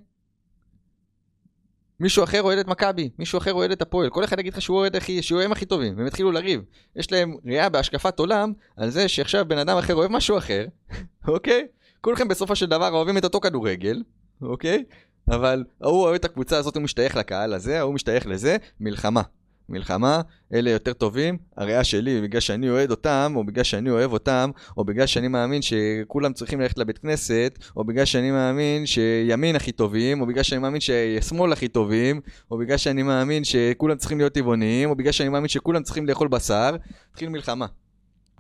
מישהו 2.03 2.25
אחר 2.25 2.43
אוהד 2.43 2.59
את 2.59 2.67
מכבי, 2.67 3.11
מישהו 3.19 3.39
אחר 3.39 3.53
אוהד 3.53 3.71
את 3.71 3.83
הפועל, 3.83 4.11
כל 4.11 4.25
אחד 4.25 4.39
יגיד 4.39 4.53
לך 4.53 4.63
שהוא 4.63 4.77
אוהד 4.77 4.97
הכי, 4.97 5.23
שהוא 5.23 5.41
הם 5.41 5.53
הכי 5.53 5.67
טובים, 5.67 5.97
והם 5.97 6.07
יתחילו 6.07 6.33
לריב. 6.33 6.61
יש 6.97 7.13
להם 7.13 7.37
ראייה 7.47 7.69
בהשקפת 7.69 8.19
עולם 8.19 8.53
על 8.77 8.91
זה 8.91 9.09
שעכשיו 9.09 9.45
בן 9.49 9.59
אדם 9.59 9.79
אחר 9.79 9.95
אוהב 9.95 10.11
משהו 10.11 10.39
אחר, 10.39 10.67
אוקיי? 11.29 11.67
כולכם 12.01 12.29
בסופו 12.29 12.57
של 12.57 12.67
דבר 12.67 12.89
אוהבים 12.89 13.19
את 13.19 13.25
אותו 13.25 13.41
כדורגל, 13.41 14.03
אוקיי? 14.43 14.85
אבל 15.29 15.65
ההוא 15.81 16.03
אוהב 16.03 16.15
את 16.15 16.25
הקבוצה 16.25 16.59
הזאת, 16.59 16.77
הוא 16.77 16.83
משתייך 16.83 17.17
לקהל 17.17 17.55
הזה, 17.55 17.79
ההוא 17.79 17.95
משתייך 17.95 18.27
לזה, 18.27 18.57
מלחמה. 18.81 19.23
מלחמה, 19.73 20.21
אלה 20.55 20.71
יותר 20.71 20.93
טובים, 20.93 21.39
הריאה 21.57 21.85
שלי, 21.85 22.21
בגלל 22.21 22.41
שאני 22.41 22.71
אוהד 22.71 22.91
אותם, 22.91 23.33
או 23.37 23.45
בגלל 23.45 23.65
שאני 23.65 23.91
אוהב 23.91 24.13
אותם, 24.13 24.51
או 24.77 24.85
בגלל 24.85 25.07
שאני 25.07 25.29
מאמין 25.29 25.63
שכולם 25.63 26.33
צריכים 26.33 26.61
ללכת 26.61 26.79
לבית 26.79 26.99
כנסת, 26.99 27.59
או 27.77 27.85
בגלל 27.85 28.05
שאני 28.05 28.31
מאמין 28.31 28.87
שימין 28.87 29.57
הכי 29.57 29.73
טובים, 29.73 30.21
או 30.21 30.27
בגלל 30.27 30.43
שאני 30.43 30.61
מאמין 30.61 30.81
ששמאל 30.81 31.53
הכי 31.53 31.69
טובים, 31.69 32.21
או 32.51 32.59
בגלל 32.59 32.77
שאני 32.77 33.03
מאמין 33.03 33.45
שכולם 33.45 33.97
צריכים 33.97 34.19
להיות 34.19 34.33
טבעוניים, 34.33 34.91
או 34.91 34.97
בגלל 34.97 35.13
שאני 35.13 35.29
מאמין 35.29 35.49
שכולם 35.49 35.83
צריכים 35.83 36.07
לאכול 36.07 36.29
בשר, 36.29 36.77
התחיל 37.11 37.29
מלחמה. 37.29 37.67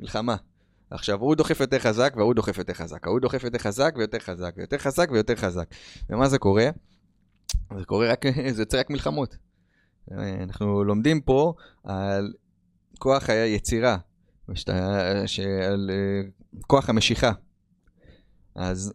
מלחמה. 0.00 0.36
עכשיו, 0.90 1.20
הוא 1.20 1.34
דוחף 1.34 1.60
יותר 1.60 1.78
חזק, 1.78 2.12
והוא 2.16 2.34
דוחף 2.34 2.58
יותר 2.58 2.72
חזק. 2.74 3.06
ההוא 3.06 3.20
דוחף 3.20 3.44
יותר 3.44 3.58
חזק 3.58 3.94
ויותר 3.96 4.18
חזק, 4.18 4.54
ויותר 4.56 4.78
חזק 4.78 5.08
ויותר 5.12 5.36
חזק. 5.36 5.66
ומה 6.10 6.28
זה 6.28 6.38
קורה? 6.38 6.70
זה 7.78 7.84
קורה 7.84 8.12
רק, 8.12 8.24
זה 8.56 8.62
יוצא 8.62 8.78
רק 8.78 8.90
מלחמות. 8.90 9.36
אנחנו 10.10 10.84
לומדים 10.84 11.20
פה 11.20 11.54
על 11.84 12.32
כוח 12.98 13.30
היצירה, 13.30 13.96
על 15.68 15.90
אה, 15.90 16.28
כוח 16.66 16.88
המשיכה. 16.88 17.32
אז 18.54 18.92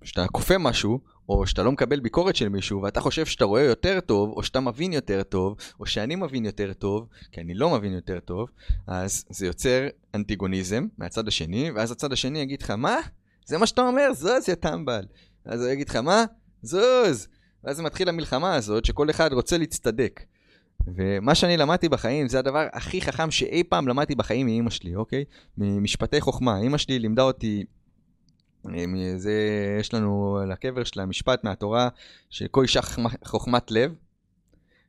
כשאתה 0.00 0.26
כופה 0.26 0.58
משהו, 0.58 1.00
או 1.28 1.46
שאתה 1.46 1.62
לא 1.62 1.72
מקבל 1.72 2.00
ביקורת 2.00 2.36
של 2.36 2.48
מישהו, 2.48 2.82
ואתה 2.82 3.00
חושב 3.00 3.26
שאתה 3.26 3.44
רואה 3.44 3.62
יותר 3.62 4.00
טוב, 4.00 4.30
או 4.30 4.42
שאתה 4.42 4.60
מבין 4.60 4.92
יותר 4.92 5.22
טוב, 5.22 5.56
או 5.80 5.86
שאני 5.86 6.16
מבין 6.16 6.44
יותר 6.44 6.72
טוב, 6.72 7.08
כי 7.32 7.40
אני 7.40 7.54
לא 7.54 7.70
מבין 7.70 7.92
יותר 7.92 8.20
טוב, 8.20 8.48
אז 8.86 9.24
זה 9.30 9.46
יוצר 9.46 9.88
אנטיגוניזם 10.14 10.86
מהצד 10.98 11.28
השני, 11.28 11.70
ואז 11.70 11.90
הצד 11.90 12.12
השני 12.12 12.38
יגיד 12.38 12.62
לך, 12.62 12.70
מה? 12.70 12.96
זה 13.46 13.58
מה 13.58 13.66
שאתה 13.66 13.82
אומר? 13.82 14.12
זוז, 14.12 14.48
יא 14.48 14.54
טמבל. 14.54 15.04
אז 15.44 15.62
הוא 15.62 15.70
יגיד 15.70 15.88
לך, 15.88 15.96
מה? 15.96 16.24
זוז. 16.62 17.28
ואז 17.64 17.80
מתחיל 17.80 18.08
המלחמה 18.08 18.54
הזאת, 18.54 18.84
שכל 18.84 19.10
אחד 19.10 19.32
רוצה 19.32 19.58
להצטדק. 19.58 20.20
ומה 20.86 21.34
שאני 21.34 21.56
למדתי 21.56 21.88
בחיים 21.88 22.28
זה 22.28 22.38
הדבר 22.38 22.66
הכי 22.72 23.00
חכם 23.00 23.30
שאי 23.30 23.64
פעם 23.64 23.88
למדתי 23.88 24.14
בחיים 24.14 24.46
מאימא 24.46 24.70
שלי, 24.70 24.94
אוקיי? 24.94 25.24
ממשפטי 25.58 26.20
חוכמה. 26.20 26.58
אימא 26.58 26.78
שלי 26.78 26.98
לימדה 26.98 27.22
אותי, 27.22 27.64
אה, 28.68 28.84
זה, 29.16 29.32
יש 29.80 29.94
לנו 29.94 30.38
על 30.42 30.52
הקבר 30.52 30.84
שלה 30.84 31.06
משפט 31.06 31.44
מהתורה, 31.44 31.88
שכל 32.30 32.62
אישה 32.62 32.80
חוכמת 33.24 33.70
לב, 33.70 33.94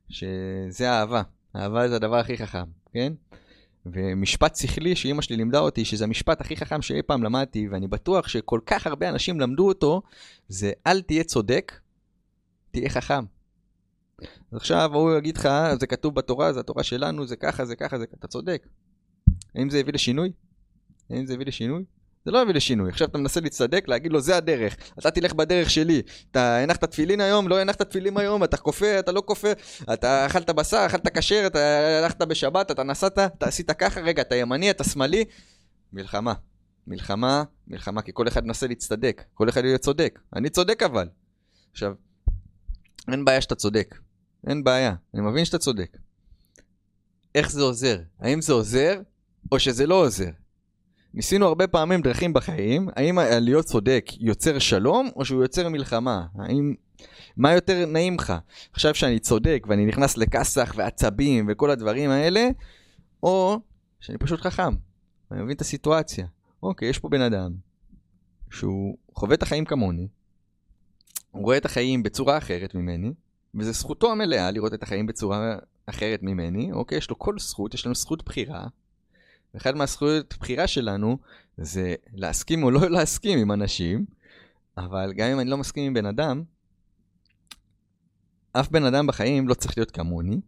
שזה 0.09 0.91
אהבה. 0.91 1.21
אהבה 1.55 1.89
זה 1.89 1.95
הדבר 1.95 2.15
הכי 2.15 2.37
חכם, 2.37 2.63
כן? 2.93 3.13
ומשפט 3.85 4.55
שכלי 4.55 4.95
שאימא 4.95 5.21
שלי 5.21 5.37
לימדה 5.37 5.59
אותי, 5.59 5.85
שזה 5.85 6.03
המשפט 6.03 6.41
הכי 6.41 6.55
חכם 6.55 6.81
שאי 6.81 7.01
פעם 7.01 7.23
למדתי, 7.23 7.67
ואני 7.71 7.87
בטוח 7.87 8.27
שכל 8.27 8.59
כך 8.65 8.87
הרבה 8.87 9.09
אנשים 9.09 9.39
למדו 9.39 9.67
אותו, 9.67 10.01
זה 10.47 10.71
אל 10.87 11.01
תהיה 11.01 11.23
צודק, 11.23 11.79
תהיה 12.71 12.89
חכם. 12.89 13.23
אז 14.21 14.57
עכשיו 14.57 14.89
הוא 14.93 15.17
יגיד 15.17 15.37
לך, 15.37 15.49
זה 15.79 15.87
כתוב 15.87 16.15
בתורה, 16.15 16.53
זה 16.53 16.59
התורה 16.59 16.83
שלנו, 16.83 17.27
זה 17.27 17.35
ככה, 17.35 17.65
זה 17.65 17.75
ככה, 17.75 17.99
זה 17.99 18.05
אתה 18.19 18.27
צודק. 18.27 18.67
האם 19.55 19.69
זה 19.69 19.79
הביא 19.79 19.93
לשינוי? 19.93 20.31
האם 21.09 21.25
זה 21.25 21.33
הביא 21.33 21.45
לשינוי? 21.45 21.83
זה 22.25 22.31
לא 22.31 22.41
הביא 22.41 22.53
לשינוי. 22.53 22.89
עכשיו 22.89 23.07
אתה 23.07 23.17
מנסה 23.17 23.39
להצטדק, 23.39 23.87
להגיד 23.87 24.11
לו, 24.11 24.21
זה 24.21 24.37
הדרך. 24.37 24.75
אתה 24.99 25.11
תלך 25.11 25.33
בדרך 25.33 25.69
שלי. 25.69 26.01
אתה 26.31 26.57
הנחת 26.57 26.85
תפילין 26.85 27.21
היום, 27.21 27.47
לא 27.47 27.59
הנחת 27.59 27.81
תפילין 27.81 28.17
היום, 28.17 28.43
אתה 28.43 28.57
כופה, 28.57 28.99
אתה 28.99 29.11
לא 29.11 29.23
כופה, 29.25 29.51
אתה 29.93 30.25
אכלת 30.25 30.49
בשר, 30.49 30.85
אכלת 30.85 31.17
כשר, 31.17 31.43
אתה 31.47 31.59
הלכת 32.03 32.21
בשבת, 32.21 32.71
אתה 32.71 32.83
נסעת, 32.83 33.19
אתה 33.19 33.45
עשית 33.45 33.71
ככה, 33.71 34.01
רגע, 34.01 34.21
אתה 34.21 34.35
ימני, 34.35 34.71
אתה 34.71 34.83
שמאלי. 34.83 35.25
מלחמה. 35.93 36.33
מלחמה, 36.87 37.43
מלחמה, 37.67 38.01
כי 38.01 38.11
כל 38.13 38.27
אחד 38.27 38.45
מנסה 38.45 38.67
להצטדק. 38.67 39.23
כל 39.33 39.49
אחד 39.49 39.65
יהיה 39.65 39.77
צודק. 39.77 40.19
אני 40.35 40.49
צודק 40.49 40.83
אבל. 40.83 41.09
עכשיו, 41.71 41.93
אין 43.11 43.25
בעיה 43.25 43.41
שאתה 43.41 43.55
צודק. 43.55 43.95
אין 44.47 44.63
בעיה, 44.63 44.95
אני 45.13 45.21
מבין 45.21 45.45
שאתה 45.45 45.57
צודק. 45.57 45.97
איך 47.35 47.51
זה 47.51 47.61
עוזר? 47.61 47.97
האם 48.19 48.41
זה 48.41 48.53
עוזר 48.53 49.01
או 49.51 49.59
שזה 49.59 49.87
לא 49.87 50.05
עוזר? 50.05 50.29
ניסינו 51.13 51.45
הרבה 51.45 51.67
פעמים 51.67 52.01
דרכים 52.01 52.33
בחיים, 52.33 52.89
האם 52.95 53.19
להיות 53.41 53.65
צודק 53.65 54.05
יוצר 54.19 54.59
שלום 54.59 55.09
או 55.15 55.25
שהוא 55.25 55.41
יוצר 55.41 55.69
מלחמה? 55.69 56.25
האם... 56.35 56.73
מה 57.37 57.53
יותר 57.53 57.85
נעים 57.85 58.15
לך? 58.15 58.33
עכשיו 58.73 58.95
שאני 58.95 59.19
צודק 59.19 59.65
ואני 59.69 59.85
נכנס 59.85 60.17
לכסח 60.17 60.73
ועצבים 60.75 61.47
וכל 61.49 61.71
הדברים 61.71 62.09
האלה, 62.09 62.49
או 63.23 63.59
שאני 63.99 64.17
פשוט 64.17 64.41
חכם, 64.41 64.75
אני 65.31 65.41
מבין 65.41 65.55
את 65.55 65.61
הסיטואציה. 65.61 66.27
אוקיי, 66.63 66.89
יש 66.89 66.99
פה 66.99 67.09
בן 67.09 67.21
אדם 67.21 67.51
שהוא 68.51 68.97
חווה 69.15 69.33
את 69.35 69.43
החיים 69.43 69.65
כמוני, 69.65 70.07
הוא 71.31 71.43
רואה 71.43 71.57
את 71.57 71.65
החיים 71.65 72.03
בצורה 72.03 72.37
אחרת 72.37 72.75
ממני, 72.75 73.13
וזו 73.55 73.71
זכותו 73.71 74.11
המלאה 74.11 74.51
לראות 74.51 74.73
את 74.73 74.83
החיים 74.83 75.05
בצורה 75.05 75.55
אחרת 75.85 76.23
ממני, 76.23 76.71
אוקיי? 76.71 76.97
יש 76.97 77.09
לו 77.09 77.19
כל 77.19 77.39
זכות, 77.39 77.73
יש 77.73 77.85
לנו 77.85 77.95
זכות 77.95 78.25
בחירה. 78.25 78.67
ואחד 79.53 79.75
מהזכויות 79.75 80.35
בחירה 80.39 80.67
שלנו 80.67 81.17
זה 81.57 81.95
להסכים 82.13 82.63
או 82.63 82.71
לא 82.71 82.89
להסכים 82.89 83.39
עם 83.39 83.51
אנשים, 83.51 84.05
אבל 84.77 85.13
גם 85.13 85.27
אם 85.27 85.39
אני 85.39 85.49
לא 85.49 85.57
מסכים 85.57 85.83
עם 85.83 85.93
בן 85.93 86.05
אדם, 86.05 86.43
אף 88.53 88.69
בן 88.69 88.83
אדם 88.83 89.07
בחיים 89.07 89.47
לא 89.47 89.53
צריך 89.53 89.77
להיות 89.77 89.91
כמוני, 89.91 90.41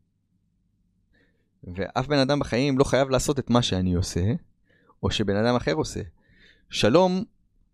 ואף 1.64 2.08
בן 2.08 2.20
אדם 2.20 2.40
בחיים 2.40 2.78
לא 2.78 2.84
חייב 2.84 3.10
לעשות 3.10 3.40
את 3.40 3.50
מה 3.50 3.62
שאני 3.62 3.94
עושה, 3.94 4.34
או 5.04 5.12
שבן 5.12 5.36
אדם 5.36 5.56
אחר 5.56 5.74
עושה. 5.74 6.02
שלום 6.70 7.24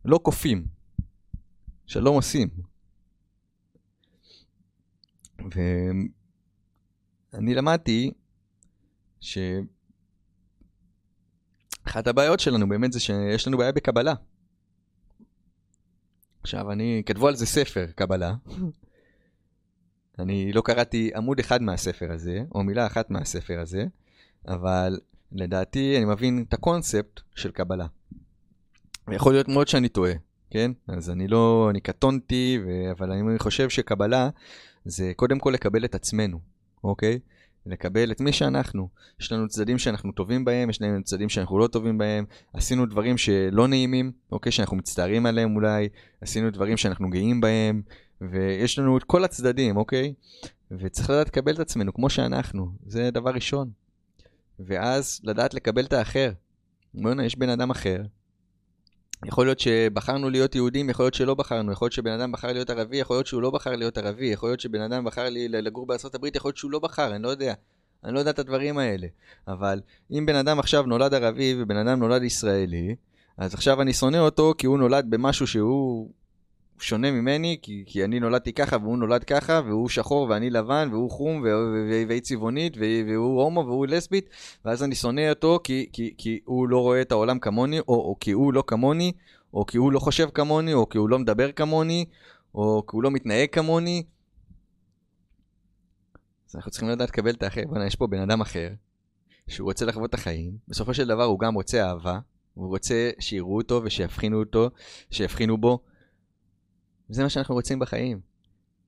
לא 0.06 0.20
כופים, 0.24 0.66
שלום 1.86 2.16
עושים. 2.16 2.69
ואני 7.34 7.56
למדתי 7.56 8.12
שאחת 9.20 9.68
הבעיות 12.08 12.40
שלנו 12.40 12.70
באמת 12.70 12.94
זה 12.94 13.00
שיש 13.00 13.48
לנו 13.48 13.58
בעיה 13.58 13.72
בקבלה. 13.72 14.14
עכשיו, 16.42 16.72
אני, 16.72 17.04
כתבו 17.06 17.28
על 17.28 17.36
זה 17.36 17.46
ספר, 17.46 17.86
קבלה. 17.96 18.34
אני 20.20 20.52
לא 20.54 20.62
קראתי 20.62 21.12
עמוד 21.16 21.40
אחד 21.40 21.62
מהספר 21.62 22.12
הזה, 22.12 22.44
או 22.56 22.64
מילה 22.64 22.88
אחת 22.88 23.10
מהספר 23.10 23.60
הזה, 23.60 23.86
אבל 24.48 25.00
לדעתי 25.32 25.98
אני 25.98 26.06
מבין 26.06 26.46
את 26.48 26.54
הקונספט 26.54 27.22
של 27.36 27.52
קבלה. 27.52 27.86
יכול 29.12 29.34
להיות 29.34 29.48
מאוד 29.48 29.68
שאני 29.68 29.90
טועה, 29.90 30.14
כן? 30.50 30.72
אז 30.88 31.10
אני 31.10 31.28
לא, 31.28 31.68
אני 31.70 31.82
קטונתי, 31.82 32.60
ו... 32.66 32.92
אבל 32.92 33.12
אני 33.12 33.40
חושב 33.40 33.70
שקבלה 33.70 34.30
זה 34.86 35.12
קודם 35.16 35.40
כל 35.40 35.50
לקבל 35.50 35.86
את 35.86 35.96
עצמנו, 35.96 36.40
אוקיי? 36.84 37.20
לקבל 37.66 38.12
את 38.12 38.22
מי 38.22 38.34
שאנחנו. 38.34 38.90
יש 39.20 39.32
לנו 39.32 39.48
צדדים 39.48 39.78
שאנחנו 39.78 40.12
טובים 40.12 40.46
בהם, 40.46 40.70
יש 40.70 40.82
לנו 40.82 41.04
צדדים 41.04 41.30
שאנחנו 41.30 41.60
לא 41.60 41.68
טובים 41.68 41.98
בהם. 41.98 42.26
עשינו 42.54 42.86
דברים 42.86 43.18
שלא 43.18 43.68
נעימים, 43.68 44.12
אוקיי? 44.32 44.52
שאנחנו 44.52 44.78
מצטערים 44.78 45.26
עליהם 45.26 45.56
אולי. 45.56 45.90
עשינו 46.22 46.50
דברים 46.50 46.78
שאנחנו 46.78 47.10
גאים 47.10 47.42
בהם, 47.42 47.82
ויש 48.22 48.80
לנו 48.80 48.98
את 48.98 49.04
כל 49.04 49.24
הצדדים, 49.24 49.78
אוקיי? 49.78 50.14
וצריך 50.72 51.10
לדעת 51.10 51.28
לקבל 51.28 51.54
את 51.54 51.60
עצמנו 51.60 51.94
כמו 51.94 52.10
שאנחנו, 52.10 52.72
זה 52.86 53.12
דבר 53.12 53.32
ראשון. 53.32 53.70
ואז 54.60 55.22
לדעת 55.24 55.54
לקבל 55.54 55.86
את 55.86 55.94
האחר. 55.94 56.32
בוא'נה, 56.94 57.26
יש 57.26 57.36
בן 57.36 57.50
אדם 57.50 57.70
אחר. 57.70 58.02
יכול 59.26 59.46
להיות 59.46 59.60
שבחרנו 59.60 60.30
להיות 60.30 60.56
יהודים, 60.56 60.90
יכול 60.90 61.06
להיות 61.06 61.14
שלא 61.14 61.36
בחרנו, 61.36 61.72
יכול 61.72 61.86
להיות 61.86 61.94
שבן 61.94 62.12
אדם 62.12 62.32
בחר 62.32 62.54
להיות 62.54 62.70
ערבי, 62.70 62.98
יכול 62.98 63.16
להיות 63.16 63.28
שהוא 63.28 63.42
לא 63.42 63.52
בחר 63.52 63.76
להיות 63.76 63.98
ערבי, 63.98 64.26
יכול 64.26 64.50
להיות 64.50 64.60
שבן 64.60 64.82
אדם 64.82 65.06
בחר 65.06 65.28
לגור 65.50 65.86
בארה"ב, 65.86 66.26
יכול 66.36 66.50
להיות 66.50 66.58
שהוא 66.58 66.72
לא 66.72 66.80
בחר, 66.80 67.16
אני 67.16 67.24
לא 67.24 67.30
יודע. 67.30 67.54
אני 68.04 68.14
לא 68.14 68.20
יודע 68.20 68.32
את 68.32 68.40
הדברים 68.40 68.78
האלה. 68.78 69.08
אבל 69.48 69.82
אם 70.12 70.26
בן 70.26 70.36
אדם 70.36 70.60
עכשיו 70.60 70.84
נולד 70.84 71.14
ערבי 71.14 71.56
ובן 71.58 71.78
אדם 71.78 72.00
נולד 72.00 72.24
ישראלי, 72.24 72.96
אז 73.38 73.54
עכשיו 73.54 73.82
אני 73.82 73.94
שונא 73.94 74.18
אותו 74.18 74.54
כי 74.58 74.68
הוא 74.68 74.78
נולד 74.78 75.06
במשהו 75.10 75.48
שהוא 75.48 76.10
שונה 76.82 77.12
ממני, 77.12 77.58
כי, 77.62 77.84
כי 77.88 78.04
אני 78.04 78.20
נולדתי 78.20 78.54
ככה 78.54 78.78
והוא 78.78 78.98
נולד 78.98 79.24
ככה, 79.24 79.62
והוא 79.66 79.90
שחור 79.90 80.30
ואני 80.30 80.50
לבן, 80.50 80.90
והוא 80.92 81.12
חום 81.12 81.44
והיא 82.08 82.22
צבעונית, 82.22 82.78
והוא 82.78 83.42
הומו 83.42 83.66
והוא 83.66 83.88
לסבית, 83.88 84.30
ואז 84.66 84.84
אני 84.84 84.96
שונא 84.96 85.30
אותו 85.30 85.60
כי, 85.64 85.90
כי, 85.94 86.14
כי 86.18 86.40
הוא 86.46 86.68
לא 86.68 86.80
רואה 86.80 87.02
את 87.02 87.12
העולם 87.12 87.40
כמוני, 87.40 87.80
או, 87.80 87.86
או 87.88 88.16
כי 88.20 88.32
הוא 88.32 88.54
לא 88.54 88.64
כמוני, 88.68 89.12
או 89.54 89.66
כי 89.66 89.78
הוא 89.78 89.92
לא 89.92 90.00
חושב 90.00 90.30
כמוני, 90.34 90.74
או 90.74 90.90
כי 90.90 90.98
הוא 90.98 91.10
לא 91.10 91.20
מדבר 91.20 91.52
כמוני, 91.52 92.06
או 92.56 92.84
כי 92.88 92.96
הוא 92.96 93.04
לא 93.04 93.12
מתנהג 93.12 93.50
כמוני. 93.52 94.04
אז 96.50 96.56
אנחנו 96.56 96.72
צריכים 96.72 96.90
לדעת 96.90 97.10
לקבל 97.10 97.32
את 97.32 97.44
האחר. 97.44 97.62
בוא'נה, 97.68 97.86
יש 97.86 97.96
פה 97.96 98.08
בן 98.08 98.22
אדם 98.22 98.42
אחר, 98.42 98.70
שהוא 99.48 99.66
רוצה 99.66 99.86
לחוות 99.86 100.10
את 100.10 100.14
החיים, 100.14 100.52
בסופו 100.68 100.94
של 100.94 101.08
דבר 101.08 101.24
הוא 101.24 101.40
גם 101.40 101.54
רוצה 101.54 101.88
אהבה, 101.88 102.20
הוא 102.54 102.68
רוצה 102.68 103.10
שיראו 103.20 103.58
אותו 103.58 103.82
ושיבחינו 103.84 104.40
אותו, 104.40 104.70
שיבחינו 105.12 105.58
בו. 105.58 105.80
וזה 107.10 107.24
מה 107.24 107.30
שאנחנו 107.30 107.56
רוצים 107.56 107.80
בחיים. 107.80 108.20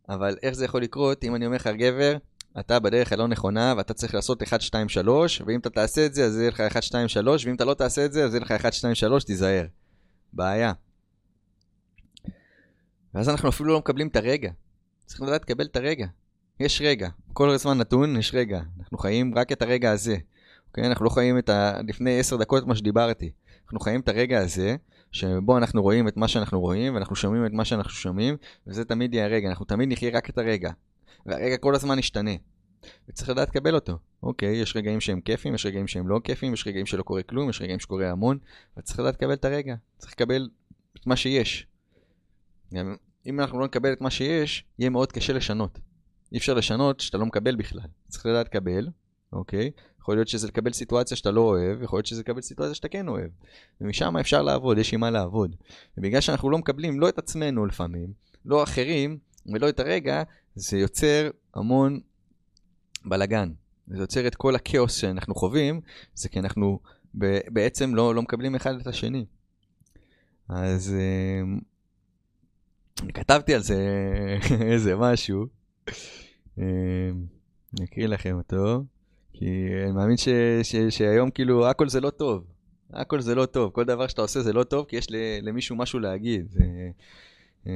אבל 0.09 0.37
איך 0.43 0.53
זה 0.55 0.65
יכול 0.65 0.81
לקרות 0.81 1.23
אם 1.23 1.35
אני 1.35 1.45
אומר 1.45 1.55
לך, 1.55 1.67
גבר, 1.67 2.17
אתה 2.59 2.79
בדרך 2.79 3.11
הלא 3.11 3.27
נכונה 3.27 3.73
ואתה 3.77 3.93
צריך 3.93 4.15
לעשות 4.15 4.43
1, 4.43 4.61
2, 4.61 4.89
3, 4.89 5.41
ואם 5.45 5.59
אתה 5.59 5.69
תעשה 5.69 6.05
את 6.05 6.13
זה 6.13 6.25
אז 6.25 6.37
יהיה 6.37 6.49
לך 6.49 6.61
1, 6.61 6.83
2, 6.83 7.07
3, 7.07 7.45
ואם 7.45 7.55
אתה 7.55 7.65
לא 7.65 7.73
תעשה 7.73 8.05
את 8.05 8.13
זה 8.13 8.23
אז 8.25 8.33
יהיה 8.33 8.41
לך 8.41 8.51
1, 8.51 8.73
2, 8.73 8.95
3, 8.95 9.23
תיזהר. 9.23 9.65
בעיה. 10.33 10.73
ואז 13.13 13.29
אנחנו 13.29 13.49
אפילו 13.49 13.69
לא 13.69 13.79
מקבלים 13.79 14.07
את 14.07 14.15
הרגע. 14.15 14.51
צריכים 15.05 15.27
לדעת 15.27 15.41
לקבל 15.41 15.65
את 15.65 15.75
הרגע. 15.75 16.07
יש 16.59 16.81
רגע. 16.81 17.09
כל 17.33 17.57
זמן 17.57 17.77
נתון 17.77 18.17
יש 18.17 18.33
רגע. 18.33 18.61
אנחנו 18.79 18.97
חיים 18.97 19.35
רק 19.35 19.51
את 19.51 19.61
הרגע 19.61 19.91
הזה. 19.91 20.17
אוקיי? 20.67 20.87
אנחנו 20.87 21.05
לא 21.05 21.09
חיים 21.09 21.37
את 21.37 21.49
ה... 21.49 21.81
לפני 21.87 22.19
10 22.19 22.37
דקות 22.37 22.67
מה 22.67 22.75
שדיברתי. 22.75 23.31
אנחנו 23.63 23.79
חיים 23.79 24.01
את 24.01 24.09
הרגע 24.09 24.39
הזה, 24.39 24.75
שבו 25.11 25.57
אנחנו 25.57 25.81
רואים 25.81 26.07
את 26.07 26.17
מה 26.17 26.27
שאנחנו 26.27 26.59
רואים, 26.59 26.93
ואנחנו 26.93 27.15
שומעים 27.15 27.45
את 27.45 27.51
מה 27.51 27.65
שאנחנו 27.65 27.91
שומעים, 27.91 28.37
וזה 28.67 28.85
תמיד 28.85 29.13
יהיה 29.13 29.25
הרגע, 29.25 29.49
אנחנו 29.49 29.65
תמיד 29.65 29.91
נחיה 29.91 30.11
רק 30.17 30.29
את 30.29 30.37
הרגע. 30.37 30.71
והרגע 31.25 31.57
כל 31.57 31.75
הזמן 31.75 31.99
ישתנה. 31.99 32.31
וצריך 33.09 33.29
לדעת 33.29 33.49
לקבל 33.49 33.75
אותו. 33.75 33.97
אוקיי, 34.23 34.55
יש 34.55 34.75
רגעים 34.75 35.01
שהם 35.01 35.21
כיפים, 35.21 35.55
יש 35.55 35.65
רגעים 35.65 35.87
שהם 35.87 36.07
לא 36.07 36.21
כיפים, 36.23 36.53
יש 36.53 36.67
רגעים 36.67 36.85
שלא 36.85 37.03
קורה 37.03 37.23
כלום, 37.23 37.49
יש 37.49 37.61
רגעים 37.61 37.79
שקורה 37.79 38.11
המון, 38.11 38.37
וצריך 38.77 38.99
לדעת 38.99 39.13
לקבל 39.13 39.33
את 39.33 39.45
הרגע. 39.45 39.75
צריך 39.97 40.11
לקבל 40.13 40.49
את 40.97 41.07
מה 41.07 41.15
שיש. 41.15 41.67
אם 43.25 43.39
אנחנו 43.39 43.59
לא 43.59 43.65
נקבל 43.65 43.93
את 43.93 44.01
מה 44.01 44.09
שיש, 44.09 44.65
יהיה 44.79 44.89
מאוד 44.89 45.11
קשה 45.11 45.33
לשנות. 45.33 45.79
אי 46.31 46.37
אפשר 46.37 46.53
לשנות 46.53 46.99
שאתה 46.99 47.17
לא 47.17 47.25
מקבל 47.25 47.55
בכלל. 47.55 47.87
צריך 48.07 48.25
לדעת 48.25 48.45
לקבל, 48.45 48.87
אוקיי? 49.33 49.71
יכול 50.01 50.15
להיות 50.15 50.27
שזה 50.27 50.47
לקבל 50.47 50.73
סיטואציה 50.73 51.17
שאתה 51.17 51.31
לא 51.31 51.41
אוהב, 51.41 51.81
יכול 51.83 51.97
להיות 51.97 52.05
שזה 52.05 52.21
לקבל 52.21 52.41
סיטואציה 52.41 52.75
שאתה 52.75 52.87
כן 52.87 53.07
אוהב. 53.07 53.29
ומשם 53.81 54.17
אפשר 54.17 54.41
לעבוד, 54.41 54.77
יש 54.77 54.93
עם 54.93 54.99
מה 54.99 55.09
לעבוד. 55.09 55.55
ובגלל 55.97 56.21
שאנחנו 56.21 56.49
לא 56.49 56.57
מקבלים 56.57 56.99
לא 56.99 57.09
את 57.09 57.17
עצמנו 57.17 57.65
לפעמים, 57.65 58.13
לא 58.45 58.63
אחרים, 58.63 59.17
ולא 59.53 59.69
את 59.69 59.79
הרגע, 59.79 60.23
זה 60.55 60.77
יוצר 60.77 61.29
המון 61.55 61.99
בלאגן. 63.05 63.51
זה 63.87 64.03
יוצר 64.03 64.27
את 64.27 64.35
כל 64.35 64.55
הכאוס 64.55 64.95
שאנחנו 64.95 65.35
חווים, 65.35 65.81
זה 66.13 66.29
כי 66.29 66.39
אנחנו 66.39 66.79
בעצם 67.47 67.95
לא, 67.95 68.15
לא 68.15 68.21
מקבלים 68.21 68.55
אחד 68.55 68.79
את 68.79 68.87
השני. 68.87 69.25
אז 70.49 70.93
אה, 70.93 71.41
אני 73.03 73.13
כתבתי 73.13 73.53
על 73.53 73.61
זה 73.61 73.77
איזה 74.71 74.95
משהו. 74.95 75.45
אה, 76.59 77.09
אני 77.73 77.85
אקריא 77.85 78.07
לכם 78.07 78.35
אותו. 78.35 78.83
כי 79.33 79.45
אני 79.83 79.91
מאמין 79.91 80.17
ש, 80.17 80.29
ש, 80.63 80.75
שהיום 80.75 81.31
כאילו 81.31 81.67
הכל 81.67 81.89
זה 81.89 82.01
לא 82.01 82.09
טוב. 82.09 82.43
הכל 82.93 83.21
זה 83.21 83.35
לא 83.35 83.45
טוב, 83.45 83.71
כל 83.71 83.83
דבר 83.83 84.07
שאתה 84.07 84.21
עושה 84.21 84.41
זה 84.41 84.53
לא 84.53 84.63
טוב 84.63 84.85
כי 84.85 84.95
יש 84.95 85.07
למישהו 85.41 85.75
משהו 85.75 85.99
להגיד. 85.99 86.55
אה, 87.67 87.71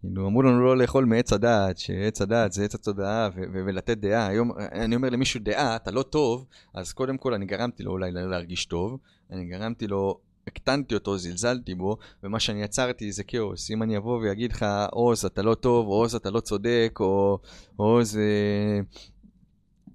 כאילו 0.00 0.26
אמרו 0.26 0.42
לנו 0.42 0.64
לא 0.64 0.76
לאכול 0.76 1.04
מעץ 1.04 1.32
הדעת, 1.32 1.78
שעץ 1.78 2.22
הדעת 2.22 2.52
זה 2.52 2.64
עץ 2.64 2.74
התודעה 2.74 3.28
ולתת 3.52 3.98
דעה. 3.98 4.26
היום 4.26 4.52
אני 4.58 4.96
אומר 4.96 5.08
למישהו 5.10 5.40
דעה, 5.40 5.76
אתה 5.76 5.90
לא 5.90 6.02
טוב, 6.02 6.46
אז 6.74 6.92
קודם 6.92 7.18
כל 7.18 7.34
אני 7.34 7.46
גרמתי 7.46 7.82
לו 7.82 7.92
אולי 7.92 8.10
להרגיש 8.12 8.66
טוב, 8.66 8.98
אני 9.30 9.44
גרמתי 9.44 9.86
לו, 9.86 10.18
הקטנתי 10.46 10.94
אותו, 10.94 11.18
זלזלתי 11.18 11.74
בו, 11.74 11.96
ומה 12.22 12.40
שאני 12.40 12.62
יצרתי 12.62 13.12
זה 13.12 13.24
כאוס. 13.24 13.70
אם 13.70 13.82
אני 13.82 13.96
אבוא 13.96 14.20
ואגיד 14.22 14.52
לך, 14.52 14.66
עוז 14.90 15.24
אתה 15.24 15.42
לא 15.42 15.54
טוב, 15.54 15.86
עוז 15.86 16.14
אתה 16.14 16.30
לא 16.30 16.40
צודק, 16.40 16.96
או 17.00 17.38
עוז... 17.76 18.16
אה, 18.16 18.80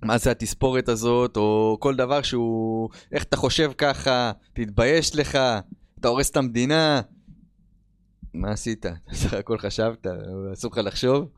מה 0.03 0.17
זה 0.17 0.31
התספורת 0.31 0.89
הזאת, 0.89 1.37
או 1.37 1.77
כל 1.79 1.95
דבר 1.95 2.21
שהוא, 2.21 2.89
איך 3.11 3.23
אתה 3.23 3.37
חושב 3.37 3.71
ככה, 3.77 4.31
תתבייש 4.53 5.15
לך, 5.15 5.37
אתה 5.99 6.07
הורס 6.07 6.29
את 6.29 6.37
המדינה. 6.37 7.01
מה 8.33 8.51
עשית? 8.51 8.85
בסך 9.11 9.33
הכל 9.33 9.57
חשבת, 9.57 10.07
אסור 10.53 10.71
לך 10.71 10.77
לחשוב? 10.77 11.29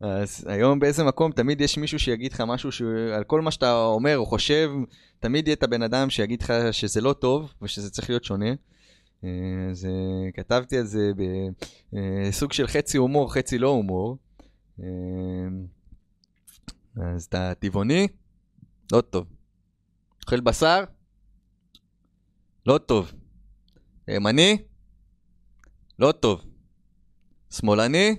אז 0.00 0.44
היום 0.48 0.78
באיזה 0.78 1.04
מקום 1.04 1.32
תמיד 1.32 1.60
יש 1.60 1.78
מישהו 1.78 1.98
שיגיד 1.98 2.32
לך 2.32 2.40
משהו 2.40 2.72
שעל 2.72 3.24
כל 3.24 3.40
מה 3.40 3.50
שאתה 3.50 3.84
אומר 3.84 4.18
או 4.18 4.26
חושב, 4.26 4.70
תמיד 5.20 5.48
יהיה 5.48 5.54
את 5.54 5.62
הבן 5.62 5.82
אדם 5.82 6.10
שיגיד 6.10 6.42
לך 6.42 6.52
שזה 6.72 7.00
לא 7.00 7.12
טוב 7.12 7.52
ושזה 7.62 7.90
צריך 7.90 8.10
להיות 8.10 8.24
שונה. 8.24 8.50
אז 9.22 9.84
אה, 9.84 10.32
כתבתי 10.34 10.78
על 10.78 10.84
זה 10.84 11.10
בסוג 11.92 12.52
של 12.52 12.66
חצי 12.66 12.98
הומור, 12.98 13.32
חצי 13.32 13.58
לא 13.58 13.68
הומור. 13.68 14.16
אז 17.02 17.24
אתה 17.24 17.52
טבעוני? 17.58 18.08
לא 18.92 19.00
טוב. 19.00 19.26
אוכל 20.24 20.40
בשר? 20.40 20.84
לא 22.66 22.78
טוב. 22.78 23.12
ימני? 24.08 24.56
לא 25.98 26.12
טוב. 26.12 26.44
שמאלני? 27.50 28.16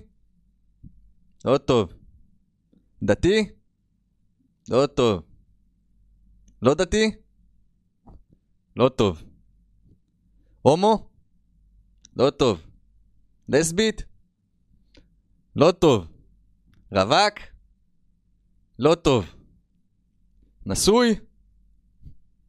לא 1.46 1.58
טוב. 1.58 1.94
דתי? 3.04 3.50
לא 4.70 4.88
טוב. 4.88 5.22
לא 6.62 6.74
דתי? 6.74 7.12
לא 8.76 8.90
טוב. 8.90 9.24
הומו? 10.62 11.10
לא 12.16 12.30
טוב. 12.30 12.62
לסבית? 13.50 14.04
לא 15.56 15.72
טוב. 15.72 16.08
רווק? 16.92 17.49
לא 18.80 18.96
טוב. 18.96 19.36
נשוי? 20.66 21.16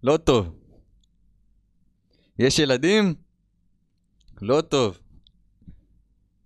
לא 0.02 0.16
טוב. 0.16 0.54
יש 2.38 2.58
ילדים? 2.58 3.14
לא 4.42 4.60
טוב. 4.60 4.98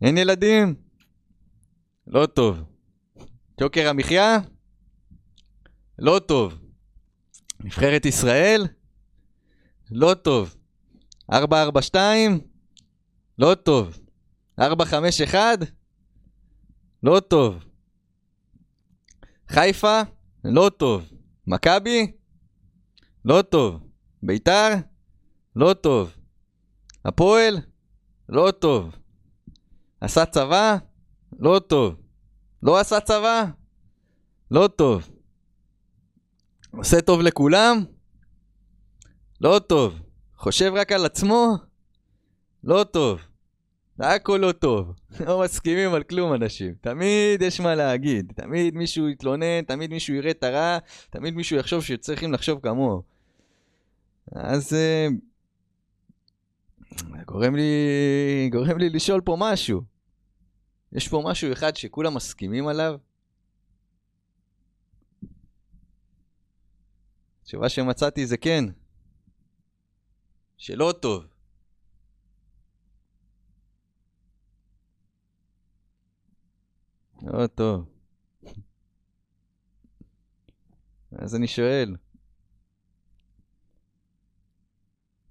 אין 0.02 0.18
ילדים? 0.18 0.74
לא 2.06 2.26
טוב. 2.26 2.62
יוקר 3.60 3.88
המחיה? 3.88 4.38
לא 5.98 6.18
טוב. 6.18 6.60
נבחרת 7.60 8.06
ישראל? 8.06 8.66
לא 9.90 10.14
טוב. 10.14 10.56
442? 11.32 12.40
לא 13.38 13.54
טוב. 13.54 13.98
451? 14.58 15.58
לא 17.02 17.20
טוב. 17.20 17.64
חיפה? 19.48 20.00
לא 20.44 20.70
טוב. 20.76 21.04
מכבי? 21.46 22.12
לא 23.24 23.42
טוב. 23.42 23.80
ביתר? 24.22 24.68
לא 25.56 25.74
טוב. 25.74 26.14
הפועל? 27.04 27.56
לא 28.28 28.50
טוב. 28.50 28.94
עשה 30.00 30.26
צבא? 30.26 30.76
לא 31.38 31.60
טוב. 31.68 31.94
לא 32.62 32.80
עשה 32.80 33.00
צבא? 33.00 33.44
לא 34.50 34.68
טוב. 34.68 35.08
עושה 36.70 37.00
טוב 37.00 37.20
לכולם? 37.20 37.84
לא 39.40 39.58
טוב. 39.58 39.94
חושב 40.36 40.72
רק 40.74 40.92
על 40.92 41.04
עצמו? 41.04 41.56
לא 42.64 42.84
טוב. 42.84 43.20
הכל 43.98 44.36
לא 44.42 44.52
טוב. 44.52 44.92
לא 45.26 45.40
מסכימים 45.40 45.94
על 45.94 46.02
כלום 46.02 46.34
אנשים. 46.34 46.74
תמיד 46.80 47.42
יש 47.42 47.60
מה 47.60 47.74
להגיד. 47.74 48.32
תמיד 48.36 48.74
מישהו 48.74 49.08
יתלונן, 49.08 49.62
תמיד 49.62 49.90
מישהו 49.90 50.14
יראה 50.14 50.30
את 50.30 50.42
הרע, 50.42 50.78
תמיד 51.10 51.34
מישהו 51.34 51.56
יחשוב 51.56 51.84
שצריכים 51.84 52.32
לחשוב 52.32 52.60
כמוהו. 52.60 53.02
אז... 54.32 54.72
Uh, 54.72 55.12
גורם 57.26 57.56
לי... 57.56 58.48
גורם 58.52 58.78
לי 58.78 58.90
לשאול 58.90 59.20
פה 59.20 59.36
משהו. 59.38 59.82
יש 60.92 61.08
פה 61.08 61.22
משהו 61.24 61.52
אחד 61.52 61.76
שכולם 61.76 62.14
מסכימים 62.14 62.68
עליו? 62.68 62.94
התשובה 67.42 67.68
שמצאתי 67.68 68.26
זה 68.26 68.36
כן. 68.36 68.64
שלא 70.56 70.94
טוב. 71.00 71.33
לא 77.26 77.46
טוב. 77.46 77.88
אז 81.18 81.34
אני 81.34 81.46
שואל, 81.46 81.96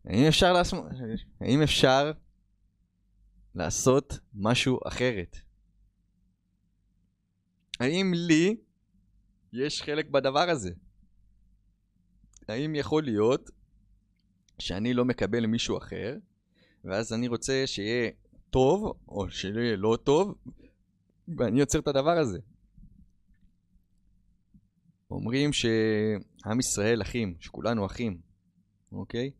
האם 0.06 0.26
אפשר 0.28 0.54
לעשות, 0.54 0.86
האם 1.40 1.62
אפשר 1.62 2.12
לעשות 3.56 4.20
משהו 4.34 4.80
אחרת? 4.88 5.38
האם 7.80 8.12
לי 8.16 8.56
יש 9.54 9.82
חלק 9.82 10.10
בדבר 10.10 10.50
הזה? 10.50 10.72
האם 12.48 12.76
יכול 12.76 13.04
להיות 13.04 13.50
שאני 14.60 14.94
לא 14.94 15.06
מקבל 15.06 15.46
מישהו 15.46 15.78
אחר, 15.78 16.18
ואז 16.84 17.14
אני 17.14 17.28
רוצה 17.28 17.64
שיהיה 17.66 18.12
טוב, 18.50 18.98
או 19.08 19.30
שיהיה 19.32 19.76
לא 19.76 19.98
טוב, 20.04 20.36
ואני 21.28 21.60
יוצר 21.60 21.80
את 21.80 21.88
הדבר 21.88 22.18
הזה. 22.18 22.40
אומרים 25.12 25.54
שעם 25.54 26.60
ישראל 26.60 27.02
אחים, 27.02 27.36
שכולנו 27.40 27.86
אחים, 27.86 28.18
אוקיי? 28.92 29.32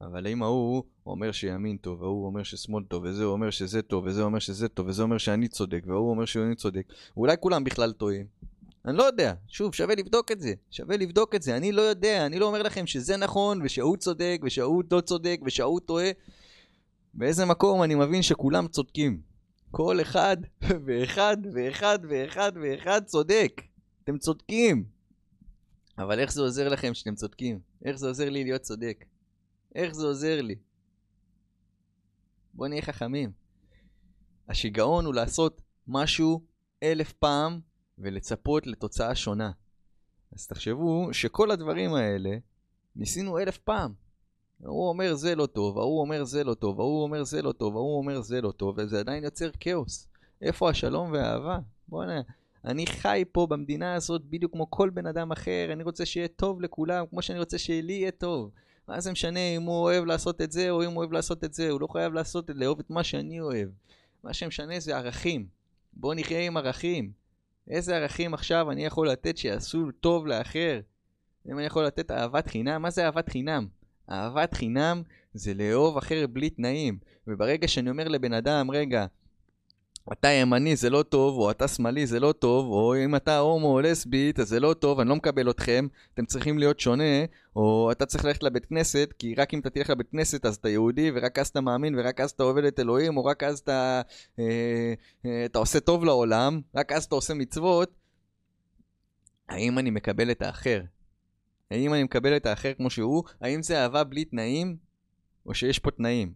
אבל 0.00 0.26
האם 0.26 0.42
ההוא 0.42 0.82
אומר 1.06 1.32
שימין 1.32 1.76
טוב, 1.76 2.02
והוא 2.02 2.26
אומר 2.26 2.42
ששמאל 2.42 2.84
טוב, 2.84 3.04
וזה 3.04 3.24
אומר 3.24 3.50
שזה 3.50 3.82
טוב, 3.82 4.04
וזה 4.06 4.22
אומר 4.22 4.38
שזה 4.38 4.68
טוב, 4.68 4.86
וזה 4.86 5.02
אומר 5.02 5.18
שאני 5.18 5.48
צודק, 5.48 5.82
והוא 5.86 6.10
אומר 6.10 6.24
שאני 6.24 6.54
צודק, 6.54 6.92
ואולי 7.16 7.36
כולם 7.40 7.64
בכלל 7.64 7.92
טועים. 7.92 8.26
אני 8.84 8.96
לא 8.96 9.02
יודע. 9.02 9.34
שוב, 9.48 9.74
שווה 9.74 9.94
לבדוק 9.94 10.32
את 10.32 10.40
זה. 10.40 10.54
שווה 10.70 10.96
לבדוק 10.96 11.34
את 11.34 11.42
זה. 11.42 11.56
אני 11.56 11.72
לא 11.72 11.82
יודע, 11.82 12.26
אני 12.26 12.38
לא 12.38 12.46
אומר 12.46 12.62
לכם 12.62 12.86
שזה 12.86 13.16
נכון, 13.16 13.60
ושהוא 13.64 13.96
צודק, 13.96 14.40
ושהוא 14.44 14.82
לא 14.90 15.00
צודק, 15.00 15.40
ושהוא 15.46 15.80
טועה. 15.80 16.10
באיזה 17.14 17.44
מקום 17.44 17.82
אני 17.82 17.94
מבין 17.94 18.22
שכולם 18.22 18.68
צודקים. 18.68 19.27
כל 19.70 20.00
אחד 20.02 20.36
ואחד 20.86 21.36
ואחד 21.54 21.98
ואחד 22.08 22.52
ואחד 22.62 23.04
צודק. 23.04 23.62
אתם 24.04 24.18
צודקים. 24.18 24.84
אבל 25.98 26.20
איך 26.20 26.32
זה 26.32 26.42
עוזר 26.42 26.68
לכם 26.68 26.94
שאתם 26.94 27.14
צודקים? 27.14 27.60
איך 27.84 27.96
זה 27.96 28.06
עוזר 28.08 28.30
לי 28.30 28.44
להיות 28.44 28.62
צודק? 28.62 29.04
איך 29.74 29.92
זה 29.92 30.06
עוזר 30.06 30.40
לי? 30.40 30.54
בואו 32.54 32.68
נהיה 32.68 32.82
חכמים. 32.82 33.32
השיגעון 34.48 35.04
הוא 35.04 35.14
לעשות 35.14 35.62
משהו 35.86 36.44
אלף 36.82 37.12
פעם 37.12 37.60
ולצפות 37.98 38.66
לתוצאה 38.66 39.14
שונה. 39.14 39.50
אז 40.32 40.46
תחשבו 40.46 41.08
שכל 41.12 41.50
הדברים 41.50 41.94
האלה 41.94 42.30
ניסינו 42.96 43.38
אלף 43.38 43.58
פעם. 43.58 43.94
ההוא 44.64 44.88
אומר 44.88 45.14
זה 45.14 45.34
לא 45.34 45.46
טוב, 45.46 45.78
ההוא 45.78 46.00
אומר 46.00 46.24
זה 46.24 46.44
לא 46.44 46.54
טוב, 46.54 46.80
ההוא 46.80 47.02
אומר 47.02 47.24
זה 47.24 47.42
לא 47.42 47.52
טוב, 47.52 47.76
ההוא 47.76 47.98
אומר 47.98 48.20
זה 48.20 48.40
לא 48.40 48.50
טוב, 48.50 48.74
וזה 48.78 49.00
עדיין 49.00 49.24
יוצר 49.24 49.50
כאוס. 49.60 50.08
איפה 50.42 50.70
השלום 50.70 51.12
והאהבה? 51.12 51.58
בוא'נה, 51.88 52.20
אני 52.64 52.86
חי 52.86 53.24
פה 53.32 53.46
במדינה 53.46 53.94
הזאת 53.94 54.24
בדיוק 54.24 54.52
כמו 54.52 54.70
כל 54.70 54.90
בן 54.90 55.06
אדם 55.06 55.32
אחר, 55.32 55.68
אני 55.72 55.82
רוצה 55.82 56.06
שיהיה 56.06 56.28
טוב 56.28 56.60
לכולם, 56.60 57.04
כמו 57.10 57.22
שאני 57.22 57.38
רוצה 57.38 57.58
שלי 57.58 57.92
יהיה 57.92 58.10
טוב. 58.10 58.50
מה 58.88 59.00
זה 59.00 59.12
משנה 59.12 59.40
אם 59.56 59.62
הוא 59.62 59.74
אוהב 59.74 60.04
לעשות 60.04 60.40
את 60.40 60.52
זה 60.52 60.70
או 60.70 60.84
אם 60.84 60.90
הוא 60.90 60.96
אוהב 60.96 61.12
לעשות 61.12 61.44
את 61.44 61.54
זה, 61.54 61.70
הוא 61.70 61.80
לא 61.80 61.86
חייב 61.86 62.12
לעשות 62.12 62.50
את 62.50 62.56
לאהוב 62.56 62.78
את 62.78 62.90
מה 62.90 63.04
שאני 63.04 63.40
אוהב. 63.40 63.68
מה 64.24 64.34
שמשנה 64.34 64.80
זה 64.80 64.96
ערכים. 64.96 65.46
בואו 65.92 66.14
נחיה 66.14 66.46
עם 66.46 66.56
ערכים. 66.56 67.12
איזה 67.70 67.96
ערכים 67.96 68.34
עכשיו 68.34 68.70
אני 68.70 68.84
יכול 68.84 69.08
לתת 69.08 69.36
שיעשו 69.36 69.86
טוב 70.00 70.26
לאחר? 70.26 70.80
אם 71.48 71.58
אני 71.58 71.66
יכול 71.66 71.86
לתת 71.86 72.10
אהבת 72.10 72.46
חינם, 72.46 72.82
מה 72.82 72.90
זה 72.90 73.04
אהבת 73.04 73.28
חינם? 73.28 73.66
אהבת 74.10 74.54
חינם 74.54 75.02
זה 75.34 75.54
לאהוב 75.54 75.96
אחר 75.96 76.26
בלי 76.26 76.50
תנאים. 76.50 76.98
וברגע 77.26 77.68
שאני 77.68 77.90
אומר 77.90 78.08
לבן 78.08 78.32
אדם, 78.32 78.70
רגע, 78.70 79.06
אתה 80.12 80.28
ימני 80.28 80.76
זה 80.76 80.90
לא 80.90 81.02
טוב, 81.02 81.38
או 81.38 81.50
אתה 81.50 81.68
שמאלי 81.68 82.06
זה 82.06 82.20
לא 82.20 82.32
טוב, 82.32 82.66
או 82.66 82.96
אם 83.04 83.16
אתה 83.16 83.38
הומו 83.38 83.74
או 83.74 83.80
לסבית 83.80 84.40
אז 84.40 84.48
זה 84.48 84.60
לא 84.60 84.74
טוב, 84.74 85.00
אני 85.00 85.08
לא 85.08 85.16
מקבל 85.16 85.50
אתכם, 85.50 85.86
אתם 86.14 86.26
צריכים 86.26 86.58
להיות 86.58 86.80
שונה, 86.80 87.24
או 87.56 87.92
אתה 87.92 88.06
צריך 88.06 88.24
ללכת 88.24 88.42
לבית 88.42 88.66
כנסת, 88.66 89.14
כי 89.18 89.34
רק 89.34 89.54
אם 89.54 89.58
אתה 89.58 89.70
תלך 89.70 89.90
לבית 89.90 90.10
כנסת 90.10 90.46
אז 90.46 90.56
אתה 90.56 90.68
יהודי, 90.68 91.10
ורק 91.14 91.38
אז 91.38 91.48
אתה 91.48 91.60
מאמין, 91.60 91.94
ורק 91.98 92.20
אז 92.20 92.30
אתה 92.30 92.42
עובד 92.42 92.64
את 92.64 92.80
אלוהים, 92.80 93.16
או 93.16 93.24
רק 93.24 93.42
אז 93.42 93.58
אתה, 93.58 94.02
אה, 94.38 94.44
אה, 95.26 95.44
אתה 95.44 95.58
עושה 95.58 95.80
טוב 95.80 96.04
לעולם, 96.04 96.60
רק 96.74 96.92
אז 96.92 97.04
אתה 97.04 97.14
עושה 97.14 97.34
מצוות. 97.34 97.90
האם 99.48 99.78
אני 99.78 99.90
מקבל 99.90 100.30
את 100.30 100.42
האחר? 100.42 100.80
האם 101.70 101.94
אני 101.94 102.02
מקבל 102.02 102.36
את 102.36 102.46
האחר 102.46 102.74
כמו 102.74 102.90
שהוא? 102.90 103.24
האם 103.40 103.62
זה 103.62 103.82
אהבה 103.82 104.04
בלי 104.04 104.24
תנאים, 104.24 104.76
או 105.46 105.54
שיש 105.54 105.78
פה 105.78 105.90
תנאים? 105.90 106.32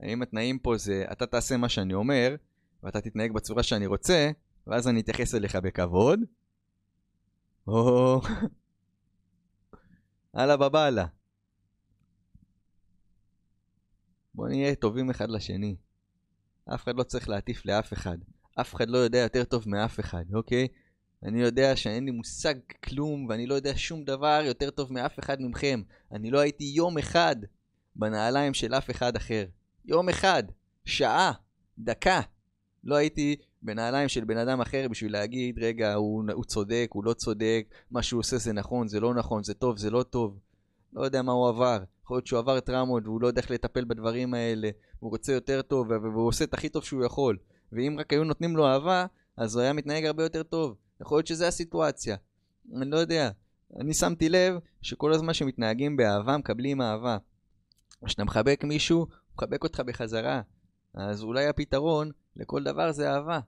האם 0.00 0.22
התנאים 0.22 0.58
פה 0.58 0.76
זה 0.76 1.04
אתה 1.12 1.26
תעשה 1.26 1.56
מה 1.56 1.68
שאני 1.68 1.94
אומר, 1.94 2.36
ואתה 2.82 3.00
תתנהג 3.00 3.32
בצורה 3.32 3.62
שאני 3.62 3.86
רוצה, 3.86 4.30
ואז 4.66 4.88
אני 4.88 5.00
אתייחס 5.00 5.34
אליך 5.34 5.56
בכבוד, 5.56 6.20
או... 7.66 8.20
הלאה 10.34 10.56
בבאללה. 10.56 11.06
בוא 14.34 14.48
נהיה 14.48 14.74
טובים 14.74 15.10
אחד 15.10 15.30
לשני. 15.30 15.76
אף 16.74 16.84
אחד 16.84 16.96
לא 16.96 17.02
צריך 17.02 17.28
להטיף 17.28 17.66
לאף 17.66 17.92
אחד. 17.92 18.18
אף 18.60 18.74
אחד 18.74 18.88
לא 18.88 18.98
יודע 18.98 19.18
יותר 19.18 19.44
טוב 19.44 19.68
מאף 19.68 20.00
אחד, 20.00 20.24
אוקיי? 20.34 20.68
אני 21.26 21.40
יודע 21.40 21.76
שאין 21.76 22.04
לי 22.04 22.10
מושג 22.10 22.54
כלום, 22.84 23.26
ואני 23.28 23.46
לא 23.46 23.54
יודע 23.54 23.72
שום 23.76 24.04
דבר 24.04 24.40
יותר 24.44 24.70
טוב 24.70 24.92
מאף 24.92 25.18
אחד 25.18 25.36
מכם. 25.40 25.82
אני 26.12 26.30
לא 26.30 26.38
הייתי 26.38 26.64
יום 26.64 26.98
אחד 26.98 27.36
בנעליים 27.96 28.54
של 28.54 28.74
אף 28.74 28.90
אחד 28.90 29.16
אחר. 29.16 29.44
יום 29.84 30.08
אחד, 30.08 30.42
שעה, 30.84 31.32
דקה. 31.78 32.20
לא 32.84 32.94
הייתי 32.94 33.36
בנעליים 33.62 34.08
של 34.08 34.24
בן 34.24 34.38
אדם 34.38 34.60
אחר 34.60 34.86
בשביל 34.90 35.12
להגיד, 35.12 35.58
רגע, 35.58 35.94
הוא, 35.94 36.24
הוא 36.32 36.44
צודק, 36.44 36.88
הוא 36.92 37.04
לא 37.04 37.12
צודק, 37.12 37.66
מה 37.90 38.02
שהוא 38.02 38.20
עושה 38.20 38.38
זה 38.38 38.52
נכון, 38.52 38.88
זה 38.88 39.00
לא 39.00 39.14
נכון, 39.14 39.44
זה 39.44 39.54
טוב, 39.54 39.78
זה 39.78 39.90
לא 39.90 40.02
טוב. 40.02 40.38
לא 40.92 41.04
יודע 41.04 41.22
מה 41.22 41.32
הוא 41.32 41.48
עבר. 41.48 41.78
יכול 42.02 42.16
להיות 42.16 42.26
שהוא 42.26 42.38
עבר 42.38 42.60
טראומות 42.60 43.06
והוא 43.06 43.20
לא 43.20 43.26
יודע 43.26 43.40
איך 43.40 43.50
לטפל 43.50 43.84
בדברים 43.84 44.34
האלה, 44.34 44.70
הוא 45.00 45.10
רוצה 45.10 45.32
יותר 45.32 45.62
טוב 45.62 45.90
והוא 45.90 46.28
עושה 46.28 46.44
את 46.44 46.54
הכי 46.54 46.68
טוב 46.68 46.84
שהוא 46.84 47.04
יכול. 47.04 47.36
ואם 47.72 47.96
רק 47.98 48.12
היו 48.12 48.24
נותנים 48.24 48.56
לו 48.56 48.66
אהבה, 48.66 49.06
אז 49.36 49.54
הוא 49.54 49.62
היה 49.62 49.72
מתנהג 49.72 50.04
הרבה 50.04 50.22
יותר 50.22 50.42
טוב. 50.42 50.76
יכול 51.00 51.18
להיות 51.18 51.26
שזה 51.26 51.48
הסיטואציה. 51.48 52.16
אני 52.74 52.90
לא 52.90 52.96
יודע. 52.96 53.30
אני 53.80 53.94
שמתי 53.94 54.28
לב 54.28 54.54
שכל 54.82 55.12
הזמן 55.12 55.34
שמתנהגים 55.34 55.96
באהבה, 55.96 56.36
מקבלים 56.36 56.82
אהבה. 56.82 57.16
כשאתה 58.04 58.24
מחבק 58.24 58.64
מישהו, 58.64 58.98
הוא 58.98 59.08
מחבק 59.34 59.64
אותך 59.64 59.80
בחזרה. 59.80 60.40
אז 60.94 61.22
אולי 61.22 61.46
הפתרון 61.46 62.10
לכל 62.36 62.64
דבר 62.64 62.92
זה 62.92 63.10
אהבה. 63.10 63.40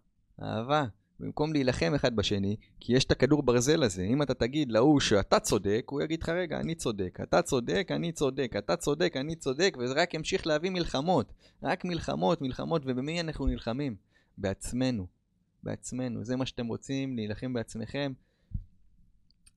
אהבה. 0.43 0.85
במקום 1.21 1.53
להילחם 1.53 1.93
אחד 1.95 2.17
בשני, 2.17 2.57
כי 2.81 2.97
יש 2.97 3.05
את 3.05 3.11
הכדור 3.11 3.43
ברזל 3.43 3.83
הזה. 3.83 4.03
אם 4.03 4.23
אתה 4.23 4.35
תגיד 4.35 4.73
להוא 4.73 5.01
שאתה 5.01 5.41
צודק, 5.41 5.85
הוא 5.91 6.03
יגיד 6.03 6.23
לך, 6.23 6.29
רגע, 6.29 6.61
אני 6.61 6.75
צודק. 6.75 7.19
אתה 7.23 7.43
צודק, 7.43 7.89
אני 7.91 8.13
צודק. 8.13 8.53
אתה 8.59 8.77
צודק, 8.77 9.13
אני 9.17 9.37
צודק, 9.37 9.77
וזה 9.79 9.95
רק 9.95 10.15
ימשיך 10.15 10.47
להביא 10.47 10.71
מלחמות. 10.71 11.33
רק 11.63 11.85
מלחמות, 11.85 12.43
מלחמות, 12.43 12.83
ובמי 12.85 13.21
אנחנו 13.21 13.47
נלחמים? 13.47 13.97
בעצמנו. 14.39 15.18
בעצמנו. 15.63 16.25
זה 16.25 16.37
מה 16.37 16.47
שאתם 16.47 16.67
רוצים, 16.67 17.17
להילחם 17.17 17.53
בעצמכם. 17.53 18.13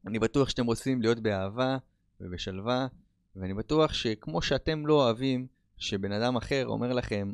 אני 0.07 0.19
בטוח 0.19 0.49
שאתם 0.49 0.65
רוצים 0.65 1.01
להיות 1.01 1.19
באהבה 1.19 1.77
ובשלווה, 2.21 2.87
ואני 3.35 3.53
בטוח 3.53 3.93
שכמו 3.93 4.41
שאתם 4.41 4.87
לא 4.87 4.93
אוהבים 4.93 5.47
שבן 5.77 6.11
אדם 6.11 6.35
אחר 6.35 6.67
אומר 6.67 6.93
לכם 6.93 7.33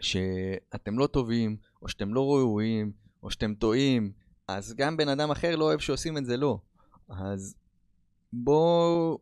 שאתם 0.00 0.98
לא 0.98 1.06
טובים, 1.06 1.56
או 1.82 1.88
שאתם 1.88 2.14
לא 2.14 2.20
ראויים, 2.20 2.92
או 3.22 3.30
שאתם 3.30 3.54
טועים, 3.54 4.12
אז 4.48 4.74
גם 4.74 4.96
בן 4.96 5.08
אדם 5.08 5.30
אחר 5.30 5.56
לא 5.56 5.64
אוהב 5.64 5.80
שעושים 5.80 6.16
את 6.16 6.24
זה 6.24 6.36
לו. 6.36 6.60
אז 7.08 7.56
בואו 8.32 9.18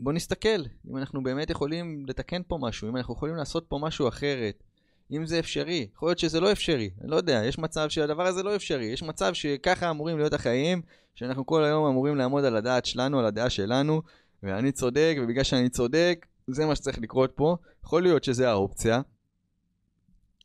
בוא 0.00 0.12
נסתכל 0.12 0.62
אם 0.90 0.96
אנחנו 0.96 1.22
באמת 1.22 1.50
יכולים 1.50 2.06
לתקן 2.06 2.42
פה 2.48 2.58
משהו, 2.60 2.88
אם 2.88 2.96
אנחנו 2.96 3.14
יכולים 3.14 3.36
לעשות 3.36 3.66
פה 3.68 3.78
משהו 3.82 4.08
אחרת, 4.08 4.62
אם 5.10 5.26
זה 5.26 5.38
אפשרי. 5.38 5.88
יכול 5.94 6.08
להיות 6.08 6.18
שזה 6.18 6.40
לא 6.40 6.52
אפשרי, 6.52 6.90
אני 7.00 7.10
לא 7.10 7.16
יודע, 7.16 7.42
יש 7.44 7.58
מצב 7.58 7.88
שהדבר 7.88 8.26
הזה 8.26 8.42
לא 8.42 8.56
אפשרי, 8.56 8.84
יש 8.84 9.02
מצב 9.02 9.34
שככה 9.34 9.90
אמורים 9.90 10.18
להיות 10.18 10.32
החיים, 10.32 10.82
שאנחנו 11.14 11.46
כל 11.46 11.64
היום 11.64 11.86
אמורים 11.86 12.16
לעמוד 12.16 12.44
על 12.44 12.56
הדעת 12.56 12.86
שלנו, 12.86 13.18
על 13.18 13.24
הדעה 13.24 13.50
שלנו, 13.50 14.02
ואני 14.42 14.72
צודק, 14.72 15.16
ובגלל 15.22 15.44
שאני 15.44 15.68
צודק, 15.68 16.26
זה 16.46 16.66
מה 16.66 16.76
שצריך 16.76 16.98
לקרות 16.98 17.32
פה. 17.34 17.56
יכול 17.84 18.02
להיות 18.02 18.24
שזה 18.24 18.50
האופציה, 18.50 19.00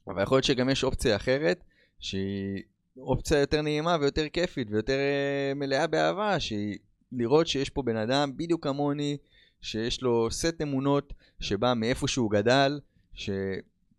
אבל 0.08 0.23
יכול 0.23 0.36
להיות 0.36 0.45
שגם 0.45 0.69
יש 0.69 0.84
אופציה 0.84 1.15
אחרת, 1.15 1.63
שהיא 1.99 2.63
אופציה 2.97 3.39
יותר 3.39 3.62
נעימה 3.62 3.97
ויותר 4.02 4.30
כיפית 4.34 4.67
ויותר 4.71 4.93
uh, 4.93 5.56
מלאה 5.56 5.88
באהבה, 5.88 6.39
שהיא 6.39 6.78
לראות 7.12 7.47
שיש 7.47 7.69
פה 7.69 7.82
בן 7.82 7.95
אדם 7.95 8.38
בדיוק 8.38 8.63
כמוני, 8.63 9.17
שיש 9.62 10.02
לו 10.02 10.32
סט 10.32 10.62
אמונות 10.62 11.13
שבא 11.39 11.73
מאיפה 11.76 12.08
שהוא 12.08 12.32
גדל, 12.32 12.80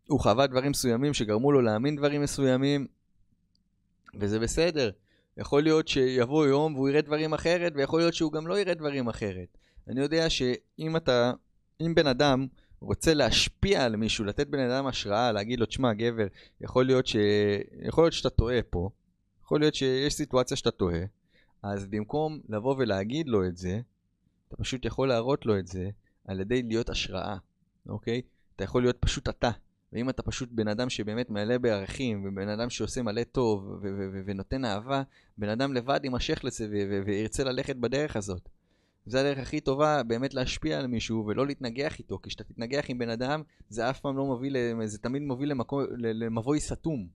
שהוא 0.07 0.21
חווה 0.21 0.47
דברים 0.47 0.71
מסוימים 0.71 1.15
שגרמו 1.15 1.53
לו 1.53 1.61
להאמין 1.61 1.97
דברים 1.97 2.23
מסוימים, 2.23 2.87
וזה 4.15 4.39
בסדר. 4.39 4.91
יכול 5.37 5.63
להיות 5.63 5.89
שיבוא 5.89 6.47
יום 6.47 6.75
והוא 6.75 6.89
יראה 6.89 7.01
דברים 7.01 7.35
אחרת, 7.35 7.73
ויכול 7.77 8.01
להיות 8.01 8.15
שהוא 8.15 8.33
גם 8.33 8.47
לא 8.47 8.59
יראה 8.59 8.75
דברים 8.75 9.09
אחרת. 9.09 9.59
אני 9.89 10.01
יודע 10.01 10.31
שאם 10.31 10.97
אתה, 10.97 11.33
אם 11.81 11.95
בן 11.95 12.07
אדם 12.07 12.47
רוצה 12.81 13.15
להשפיע 13.15 13.85
על 13.85 13.97
מישהו, 13.97 14.25
לתת 14.25 14.47
בן 14.47 14.71
אדם 14.71 14.87
השראה, 14.87 15.33
להגיד 15.33 15.61
לו, 15.61 15.67
תשמע, 15.67 15.93
גבר, 15.93 16.27
יכול 16.61 16.87
להיות, 16.87 17.07
ש... 17.07 17.17
יכול 17.83 18.05
להיות 18.05 18.13
שאתה 18.13 18.31
טועה 18.31 18.63
פה, 18.71 18.91
יכול 19.45 19.61
להיות 19.61 19.75
שיש 19.75 20.15
סיטואציה 20.15 20.57
שאתה 20.57 20.71
טועה, 20.71 21.01
אז 21.63 21.87
במקום 21.87 22.41
לבוא 22.49 22.75
ולהגיד 22.79 23.29
לו 23.29 23.47
את 23.47 23.57
זה, 23.57 23.81
אתה 24.49 24.57
פשוט 24.57 24.85
יכול 24.85 25.09
להראות 25.09 25.47
לו 25.47 25.59
את 25.59 25.67
זה 25.67 25.91
על 26.25 26.41
ידי 26.41 26.63
להיות 26.63 26.89
השראה, 26.89 27.37
אוקיי? 27.89 28.23
אתה 28.57 28.65
יכול 28.65 28.83
להיות 28.83 28.97
פשוט 29.01 29.29
אתה. 29.29 29.51
ואם 29.95 30.11
אתה 30.11 30.23
פשוט 30.23 30.49
בן 30.53 30.69
אדם 30.69 30.91
שבאמת 30.91 31.31
מלא 31.31 31.59
בערכים, 31.59 32.25
ובן 32.29 32.49
אדם 32.49 32.71
שעושה 32.71 33.03
מלא 33.03 33.25
טוב, 33.25 33.81
ונותן 34.27 34.65
אהבה, 34.65 35.03
בן 35.39 35.49
אדם 35.49 35.73
לבד 35.73 36.01
יימשך 36.05 36.45
לזה 36.45 36.67
וירצה 37.07 37.45
ללכת 37.45 37.77
בדרך 37.77 38.17
הזאת. 38.17 38.49
זה 39.07 39.21
הדרך 39.21 39.39
הכי 39.39 39.61
טובה 39.61 40.03
באמת 40.03 40.35
להשפיע 40.35 40.79
על 40.79 40.87
מישהו 40.87 41.27
ולא 41.27 41.47
להתנגח 41.47 41.99
איתו, 41.99 42.19
כי 42.19 42.29
כשאתה 42.29 42.45
תתנגח 42.45 42.85
עם 42.89 42.99
בן 42.99 43.09
אדם, 43.09 43.43
זה 43.69 43.91
אף 43.91 44.01
פעם 44.01 44.17
לא 44.17 44.25
מוביל, 44.25 44.57
זה 44.85 44.99
תמיד 44.99 45.23
מוביל 45.23 45.51
למקו, 45.51 45.81
למבוי 45.97 46.61
סתום. 46.61 47.07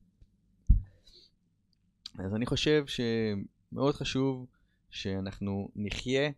אז 2.20 2.36
אני 2.36 2.46
חושב 2.46 2.84
שמאוד 2.86 3.96
חשוב 3.96 4.46
שאנחנו 4.89 5.70
נחיה 5.76 6.30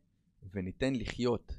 וניתן 0.53 0.93
לחיות. 0.95 1.53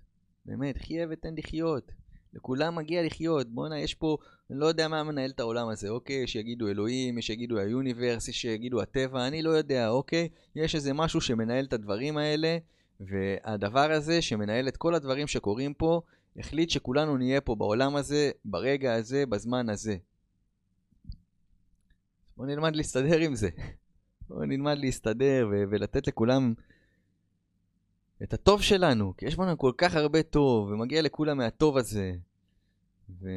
באמת, 0.45 0.79
חיה 0.79 1.07
ותן 1.11 1.35
לחיות. 1.37 1.92
לכולם 2.35 2.75
מגיע 2.75 3.07
לחיות. 3.07 3.49
בואנה, 3.49 3.81
יש 3.81 3.95
פה, 3.95 4.16
אני 4.53 4.61
לא 4.61 4.67
יודע 4.67 4.88
מה 4.88 5.03
מנהל 5.03 5.31
את 5.31 5.41
העולם 5.41 5.69
הזה, 5.69 5.88
אוקיי? 5.88 6.17
יש 6.17 6.33
שיגידו 6.33 6.69
אלוהים, 6.69 7.19
יש 7.19 7.27
שיגידו 7.27 7.59
היוניברס, 7.59 8.29
יש 8.29 8.43
שיגידו 8.43 8.83
הטבע, 8.83 9.27
אני 9.27 9.43
לא 9.43 9.51
יודע, 9.51 9.88
אוקיי? 9.88 10.29
יש 10.57 10.75
איזה 10.75 10.93
משהו 10.93 11.21
שמנהל 11.21 11.65
את 11.65 11.73
הדברים 11.73 12.17
האלה, 12.17 12.59
והדבר 13.01 13.93
הזה 13.93 14.23
שמנהל 14.23 14.69
את 14.69 14.77
כל 14.77 14.95
הדברים 14.95 15.27
שקורים 15.27 15.75
פה, 15.75 16.01
החליט 16.37 16.71
שכולנו 16.71 17.17
נהיה 17.17 17.41
פה 17.41 17.55
בעולם 17.55 17.97
הזה, 17.97 18.31
ברגע 18.45 18.95
הזה, 18.95 19.27
בזמן 19.27 19.69
הזה. 19.69 19.97
בואו 22.37 22.49
נלמד 22.49 22.77
להסתדר 22.77 23.19
עם 23.19 23.35
זה. 23.35 23.49
בואו 24.29 24.45
נלמד 24.45 24.79
להסתדר 24.79 25.49
ו- 25.53 25.65
ולתת 25.71 26.07
לכולם 26.07 26.55
את 28.23 28.35
הטוב 28.35 28.62
שלנו, 28.62 29.15
כי 29.17 29.27
יש 29.27 29.37
בנו 29.37 29.59
כל 29.59 29.73
כך 29.77 29.95
הרבה 29.95 30.23
טוב, 30.23 30.69
ומגיע 30.69 31.03
לכולם 31.03 31.38
מהטוב 31.38 31.77
הזה. 31.77 32.12
ו... 33.21 33.29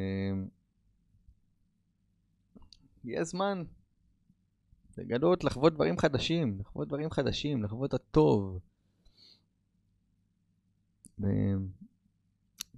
הגיע 3.06 3.20
הזמן 3.20 3.64
לגלות, 4.98 5.44
לחוות 5.44 5.74
דברים 5.74 5.98
חדשים, 5.98 6.60
לחוות 6.60 6.88
דברים 6.88 7.10
חדשים, 7.10 7.62
לחוות 7.62 7.94
הטוב. 7.94 8.58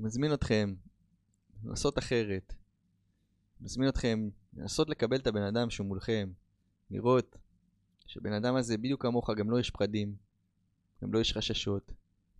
ומזמין 0.01 0.35
אתכם 0.35 0.75
לעשות 1.65 1.99
אחרת. 1.99 2.55
מזמין 3.61 3.89
אתכם 3.89 4.29
לנסות 4.57 4.91
לקבל 4.91 5.17
את 5.17 5.27
הבן 5.27 5.43
אדם 5.43 5.71
שמולכם, 5.71 6.33
לראות 6.91 7.37
שבן 8.07 8.33
אדם 8.33 8.57
הזה 8.57 8.79
בדיוק 8.79 9.03
כמוך 9.03 9.31
גם 9.31 9.51
לא 9.51 9.61
יש 9.61 9.71
פחדים, 9.71 10.17
גם 11.03 11.13
לא 11.13 11.19
יש 11.19 11.33
חששות, 11.33 11.93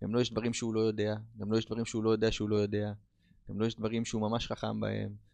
גם 0.03 0.15
לא 0.15 0.19
יש 0.19 0.31
דברים 0.31 0.53
שהוא 0.53 0.73
לא 0.73 0.79
יודע, 0.79 1.15
גם 1.37 1.51
לא 1.51 1.57
יש 1.57 1.65
דברים 1.65 1.85
שהוא 1.85 2.03
לא 2.03 2.09
יודע 2.09 2.31
שהוא 2.31 2.49
לא 2.49 2.55
יודע, 2.55 2.93
גם 3.49 3.59
לא 3.59 3.65
יש 3.65 3.75
דברים 3.75 4.05
שהוא 4.05 4.21
ממש 4.21 4.47
חכם 4.47 4.79
בהם. 4.79 5.28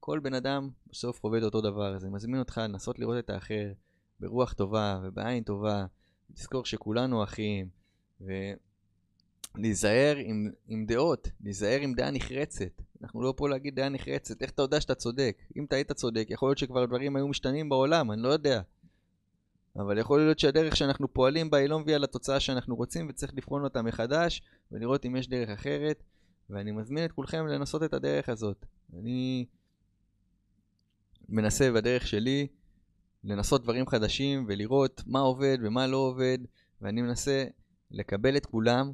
כל 0.00 0.18
בן 0.18 0.34
אדם 0.34 0.68
בסוף 0.90 1.20
חווה 1.20 1.38
את 1.38 1.42
אותו 1.42 1.60
דבר, 1.60 1.96
אז 1.96 2.04
אני 2.04 2.12
מזמין 2.12 2.38
אותך 2.38 2.58
לנסות 2.58 2.98
לראות 2.98 3.18
את 3.18 3.30
האחר 3.30 3.72
ברוח 4.20 4.52
טובה 4.52 5.00
ובעין 5.02 5.42
טובה, 5.42 5.86
לזכור 6.36 6.64
שכולנו 6.64 7.24
אחים, 7.24 7.68
ולהיזהר 8.20 10.16
עם, 10.16 10.50
עם 10.68 10.86
דעות, 10.86 11.28
להיזהר 11.40 11.80
עם 11.80 11.94
דעה 11.94 12.10
נחרצת. 12.10 12.82
אנחנו 13.02 13.22
לא 13.22 13.34
פה 13.36 13.48
להגיד 13.48 13.74
דעה 13.74 13.88
נחרצת, 13.88 14.42
איך 14.42 14.50
אתה 14.50 14.62
יודע 14.62 14.80
שאתה 14.80 14.94
צודק? 14.94 15.42
אם 15.56 15.64
אתה 15.64 15.76
היית 15.76 15.92
צודק, 15.92 16.26
יכול 16.30 16.48
להיות 16.48 16.58
שכבר 16.58 16.84
דברים 16.84 17.16
היו 17.16 17.28
משתנים 17.28 17.68
בעולם, 17.68 18.12
אני 18.12 18.22
לא 18.22 18.28
יודע. 18.28 18.60
אבל 19.76 19.98
יכול 19.98 20.20
להיות 20.20 20.38
שהדרך 20.38 20.76
שאנחנו 20.76 21.12
פועלים 21.12 21.50
בה 21.50 21.58
היא 21.58 21.68
לא 21.68 21.78
מביאה 21.78 21.98
לתוצאה 21.98 22.40
שאנחנו 22.40 22.76
רוצים 22.76 23.06
וצריך 23.08 23.32
לבחון 23.34 23.64
אותה 23.64 23.82
מחדש 23.82 24.42
ולראות 24.72 25.06
אם 25.06 25.16
יש 25.16 25.28
דרך 25.28 25.48
אחרת 25.48 26.02
ואני 26.50 26.72
מזמין 26.72 27.04
את 27.04 27.12
כולכם 27.12 27.46
לנסות 27.46 27.82
את 27.82 27.92
הדרך 27.94 28.28
הזאת. 28.28 28.66
אני 28.98 29.46
מנסה 31.28 31.72
בדרך 31.72 32.06
שלי 32.06 32.46
לנסות 33.24 33.62
דברים 33.62 33.86
חדשים 33.86 34.44
ולראות 34.48 35.02
מה 35.06 35.20
עובד 35.20 35.58
ומה 35.62 35.86
לא 35.86 35.96
עובד 35.96 36.38
ואני 36.80 37.02
מנסה 37.02 37.44
לקבל 37.90 38.36
את 38.36 38.46
כולם 38.46 38.92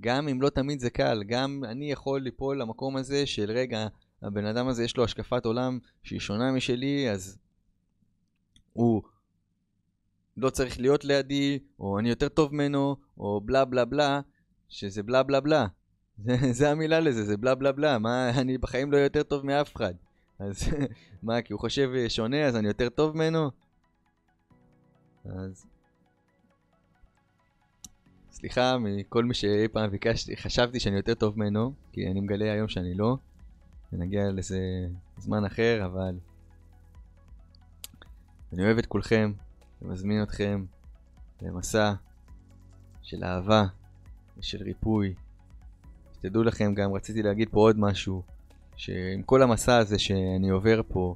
גם 0.00 0.28
אם 0.28 0.42
לא 0.42 0.48
תמיד 0.48 0.80
זה 0.80 0.90
קל, 0.90 1.22
גם 1.26 1.62
אני 1.64 1.92
יכול 1.92 2.20
ליפול 2.20 2.60
למקום 2.60 2.96
הזה 2.96 3.26
של 3.26 3.50
רגע, 3.50 3.86
הבן 4.22 4.44
אדם 4.44 4.68
הזה 4.68 4.84
יש 4.84 4.96
לו 4.96 5.04
השקפת 5.04 5.44
עולם 5.44 5.78
שהיא 6.02 6.20
שונה 6.20 6.52
משלי 6.52 7.10
אז 7.10 7.38
הוא 8.72 9.02
לא 10.36 10.50
צריך 10.50 10.80
להיות 10.80 11.04
לידי, 11.04 11.58
או 11.78 11.98
אני 11.98 12.08
יותר 12.08 12.28
טוב 12.28 12.54
ממנו, 12.54 12.96
או 13.18 13.40
בלה 13.44 13.64
בלה 13.64 13.84
בלה, 13.84 14.20
שזה 14.68 15.02
בלה 15.02 15.22
בלה 15.22 15.40
בלה. 15.40 15.66
זה, 16.18 16.36
זה 16.52 16.70
המילה 16.70 17.00
לזה, 17.00 17.24
זה 17.24 17.36
בלה 17.36 17.54
בלה 17.54 17.72
בלה. 17.72 17.98
מה, 17.98 18.30
אני 18.40 18.58
בחיים 18.58 18.92
לא 18.92 18.96
יותר 18.96 19.22
טוב 19.22 19.46
מאף 19.46 19.76
אחד. 19.76 19.94
אז 20.38 20.68
מה, 21.22 21.42
כי 21.42 21.52
הוא 21.52 21.60
חושב 21.60 21.90
שונה, 22.08 22.44
אז 22.44 22.56
אני 22.56 22.68
יותר 22.68 22.88
טוב 22.88 23.16
ממנו? 23.16 23.50
אז... 25.24 25.66
סליחה 28.30 28.78
מכל 28.78 29.24
מי 29.24 29.34
שאי 29.34 29.68
פעם 29.68 29.90
ביקשתי, 29.90 30.36
חשבתי 30.36 30.80
שאני 30.80 30.96
יותר 30.96 31.14
טוב 31.14 31.38
ממנו, 31.38 31.72
כי 31.92 32.06
אני 32.06 32.20
מגלה 32.20 32.52
היום 32.52 32.68
שאני 32.68 32.94
לא. 32.94 33.16
ונגיע 33.92 34.30
לזה 34.32 34.60
זמן 35.16 35.44
אחר, 35.44 35.82
אבל... 35.86 36.18
אני 38.52 38.64
אוהב 38.64 38.78
את 38.78 38.86
כולכם, 38.86 39.32
ומזמין 39.82 40.22
אתכם 40.22 40.64
למסע 41.42 41.92
של 43.02 43.24
אהבה 43.24 43.64
ושל 44.38 44.62
ריפוי. 44.62 45.14
שתדעו 46.18 46.42
לכם 46.42 46.74
גם, 46.74 46.92
רציתי 46.92 47.22
להגיד 47.22 47.48
פה 47.50 47.60
עוד 47.60 47.78
משהו, 47.78 48.22
שעם 48.76 49.22
כל 49.26 49.42
המסע 49.42 49.76
הזה 49.76 49.98
שאני 49.98 50.48
עובר 50.48 50.80
פה, 50.88 51.14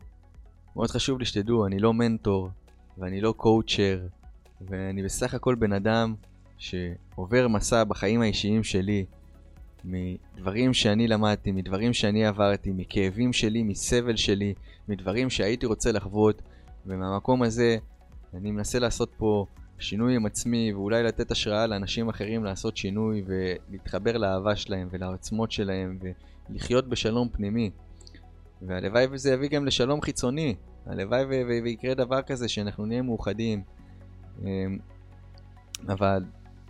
מאוד 0.76 0.90
חשוב 0.90 1.18
לי 1.18 1.24
שתדעו, 1.24 1.66
אני 1.66 1.78
לא 1.78 1.94
מנטור 1.94 2.50
ואני 2.98 3.20
לא 3.20 3.34
קואוצ'ר, 3.36 4.06
ואני 4.60 5.02
בסך 5.02 5.34
הכל 5.34 5.54
בן 5.54 5.72
אדם 5.72 6.14
שעובר 6.58 7.48
מסע 7.48 7.84
בחיים 7.84 8.22
האישיים 8.22 8.64
שלי, 8.64 9.04
מדברים 9.84 10.74
שאני 10.74 11.08
למדתי, 11.08 11.52
מדברים 11.52 11.92
שאני 11.92 12.26
עברתי, 12.26 12.72
מכאבים 12.72 13.32
שלי, 13.32 13.62
מסבל 13.62 14.16
שלי, 14.16 14.54
מדברים 14.88 15.30
שהייתי 15.30 15.66
רוצה 15.66 15.92
לחוות, 15.92 16.42
ומהמקום 16.86 17.42
הזה 17.42 17.76
אני 18.34 18.50
מנסה 18.50 18.78
לעשות 18.78 19.12
פה 19.16 19.46
שינוי 19.80 20.16
עם 20.16 20.26
עצמי 20.26 20.72
ואולי 20.72 21.02
לתת 21.02 21.30
השראה 21.30 21.66
לאנשים 21.66 22.08
אחרים 22.08 22.44
לעשות 22.44 22.76
שינוי 22.76 23.24
ולהתחבר 23.26 24.16
לאהבה 24.16 24.56
שלהם 24.56 24.88
ולעוצמות 24.90 25.52
שלהם 25.52 25.98
ולחיות 26.50 26.88
בשלום 26.88 27.28
פנימי. 27.28 27.70
והלוואי 28.62 29.06
וזה 29.10 29.32
יביא 29.32 29.48
גם 29.48 29.66
לשלום 29.66 30.00
חיצוני. 30.00 30.54
הלוואי 30.86 31.24
ויקרה 31.62 31.94
דבר 31.94 32.22
כזה 32.22 32.48
שאנחנו 32.48 32.86
נהיה 32.86 33.02
מאוחדים. 33.02 33.62
אמ, 34.44 34.78
אבל 35.88 36.24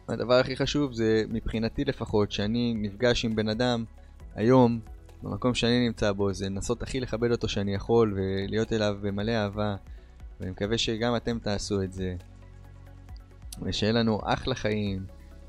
הדבר 0.09 0.35
הכי 0.35 0.57
חשוב 0.57 0.93
זה, 0.93 1.25
מבחינתי 1.29 1.85
לפחות, 1.85 2.33
שאני 2.33 2.75
נפגש 2.77 3.25
עם 3.25 3.37
בן 3.37 3.49
אדם 3.49 3.85
היום, 4.35 4.81
במקום 5.23 5.55
שאני 5.55 5.87
נמצא 5.87 6.13
בו, 6.13 6.33
זה 6.33 6.47
לנסות 6.47 6.83
הכי 6.83 7.01
לכבד 7.01 7.31
אותו 7.31 7.49
שאני 7.49 7.75
יכול 7.75 8.15
ולהיות 8.17 8.73
אליו 8.73 8.97
במלא 9.01 9.33
אהבה. 9.33 9.77
ואני 10.41 10.51
מקווה 10.51 10.79
שגם 10.79 11.17
אתם 11.17 11.39
תעשו 11.39 11.83
את 11.83 11.93
זה. 11.93 12.15
ושיהיה 13.63 13.93
לנו 13.93 14.21
אחלה 14.25 14.55
חיים, 14.55 15.07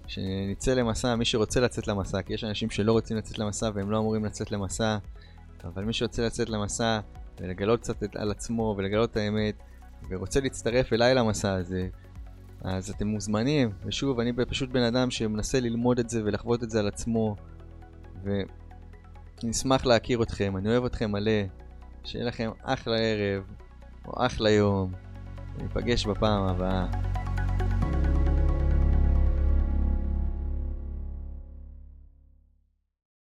שנצא 0.08 0.74
למסע, 0.74 1.16
מי 1.16 1.26
שרוצה 1.26 1.60
לצאת 1.60 1.88
למסע, 1.88 2.22
כי 2.22 2.34
יש 2.34 2.44
אנשים 2.44 2.70
שלא 2.70 2.92
רוצים 2.92 3.18
לצאת 3.18 3.40
למסע 3.40 3.70
והם 3.74 3.92
לא 3.92 3.98
אמורים 3.98 4.26
לצאת 4.26 4.52
למסע, 4.52 4.98
אבל 5.64 5.84
מי 5.84 5.94
שרוצה 5.94 6.26
לצאת 6.26 6.50
למסע 6.50 7.00
ולגלות 7.42 7.80
קצת 7.80 8.16
על 8.16 8.32
עצמו 8.32 8.76
ולגלות 8.78 9.12
את 9.12 9.18
האמת, 9.18 9.56
ורוצה 10.10 10.40
להצטרף 10.40 10.94
אליי 10.94 11.16
למסע 11.16 11.54
הזה, 11.54 11.88
אז 12.62 12.90
אתם 12.90 13.08
מוזמנים, 13.08 13.72
ושוב, 13.86 14.20
אני 14.20 14.34
פשוט 14.48 14.70
בן 14.70 14.84
אדם 14.84 15.12
שמנסה 15.12 15.60
ללמוד 15.60 16.00
את 16.00 16.10
זה 16.10 16.22
ולחוות 16.26 16.64
את 16.64 16.70
זה 16.70 16.80
על 16.80 16.88
עצמו, 16.88 17.36
ונשמח 19.44 19.86
להכיר 19.86 20.24
אתכם, 20.24 20.58
אני 20.58 20.70
אוהב 20.70 20.86
אתכם 20.86 21.12
מלא, 21.12 21.42
שיהיה 22.04 22.26
לכם 22.26 22.52
אחלה 22.62 22.98
ערב, 22.98 23.44
או 24.08 24.26
אחלה 24.26 24.50
יום, 24.50 24.92
וניפגש 25.58 26.06
בפעם 26.06 26.44
הבאה. 26.44 27.21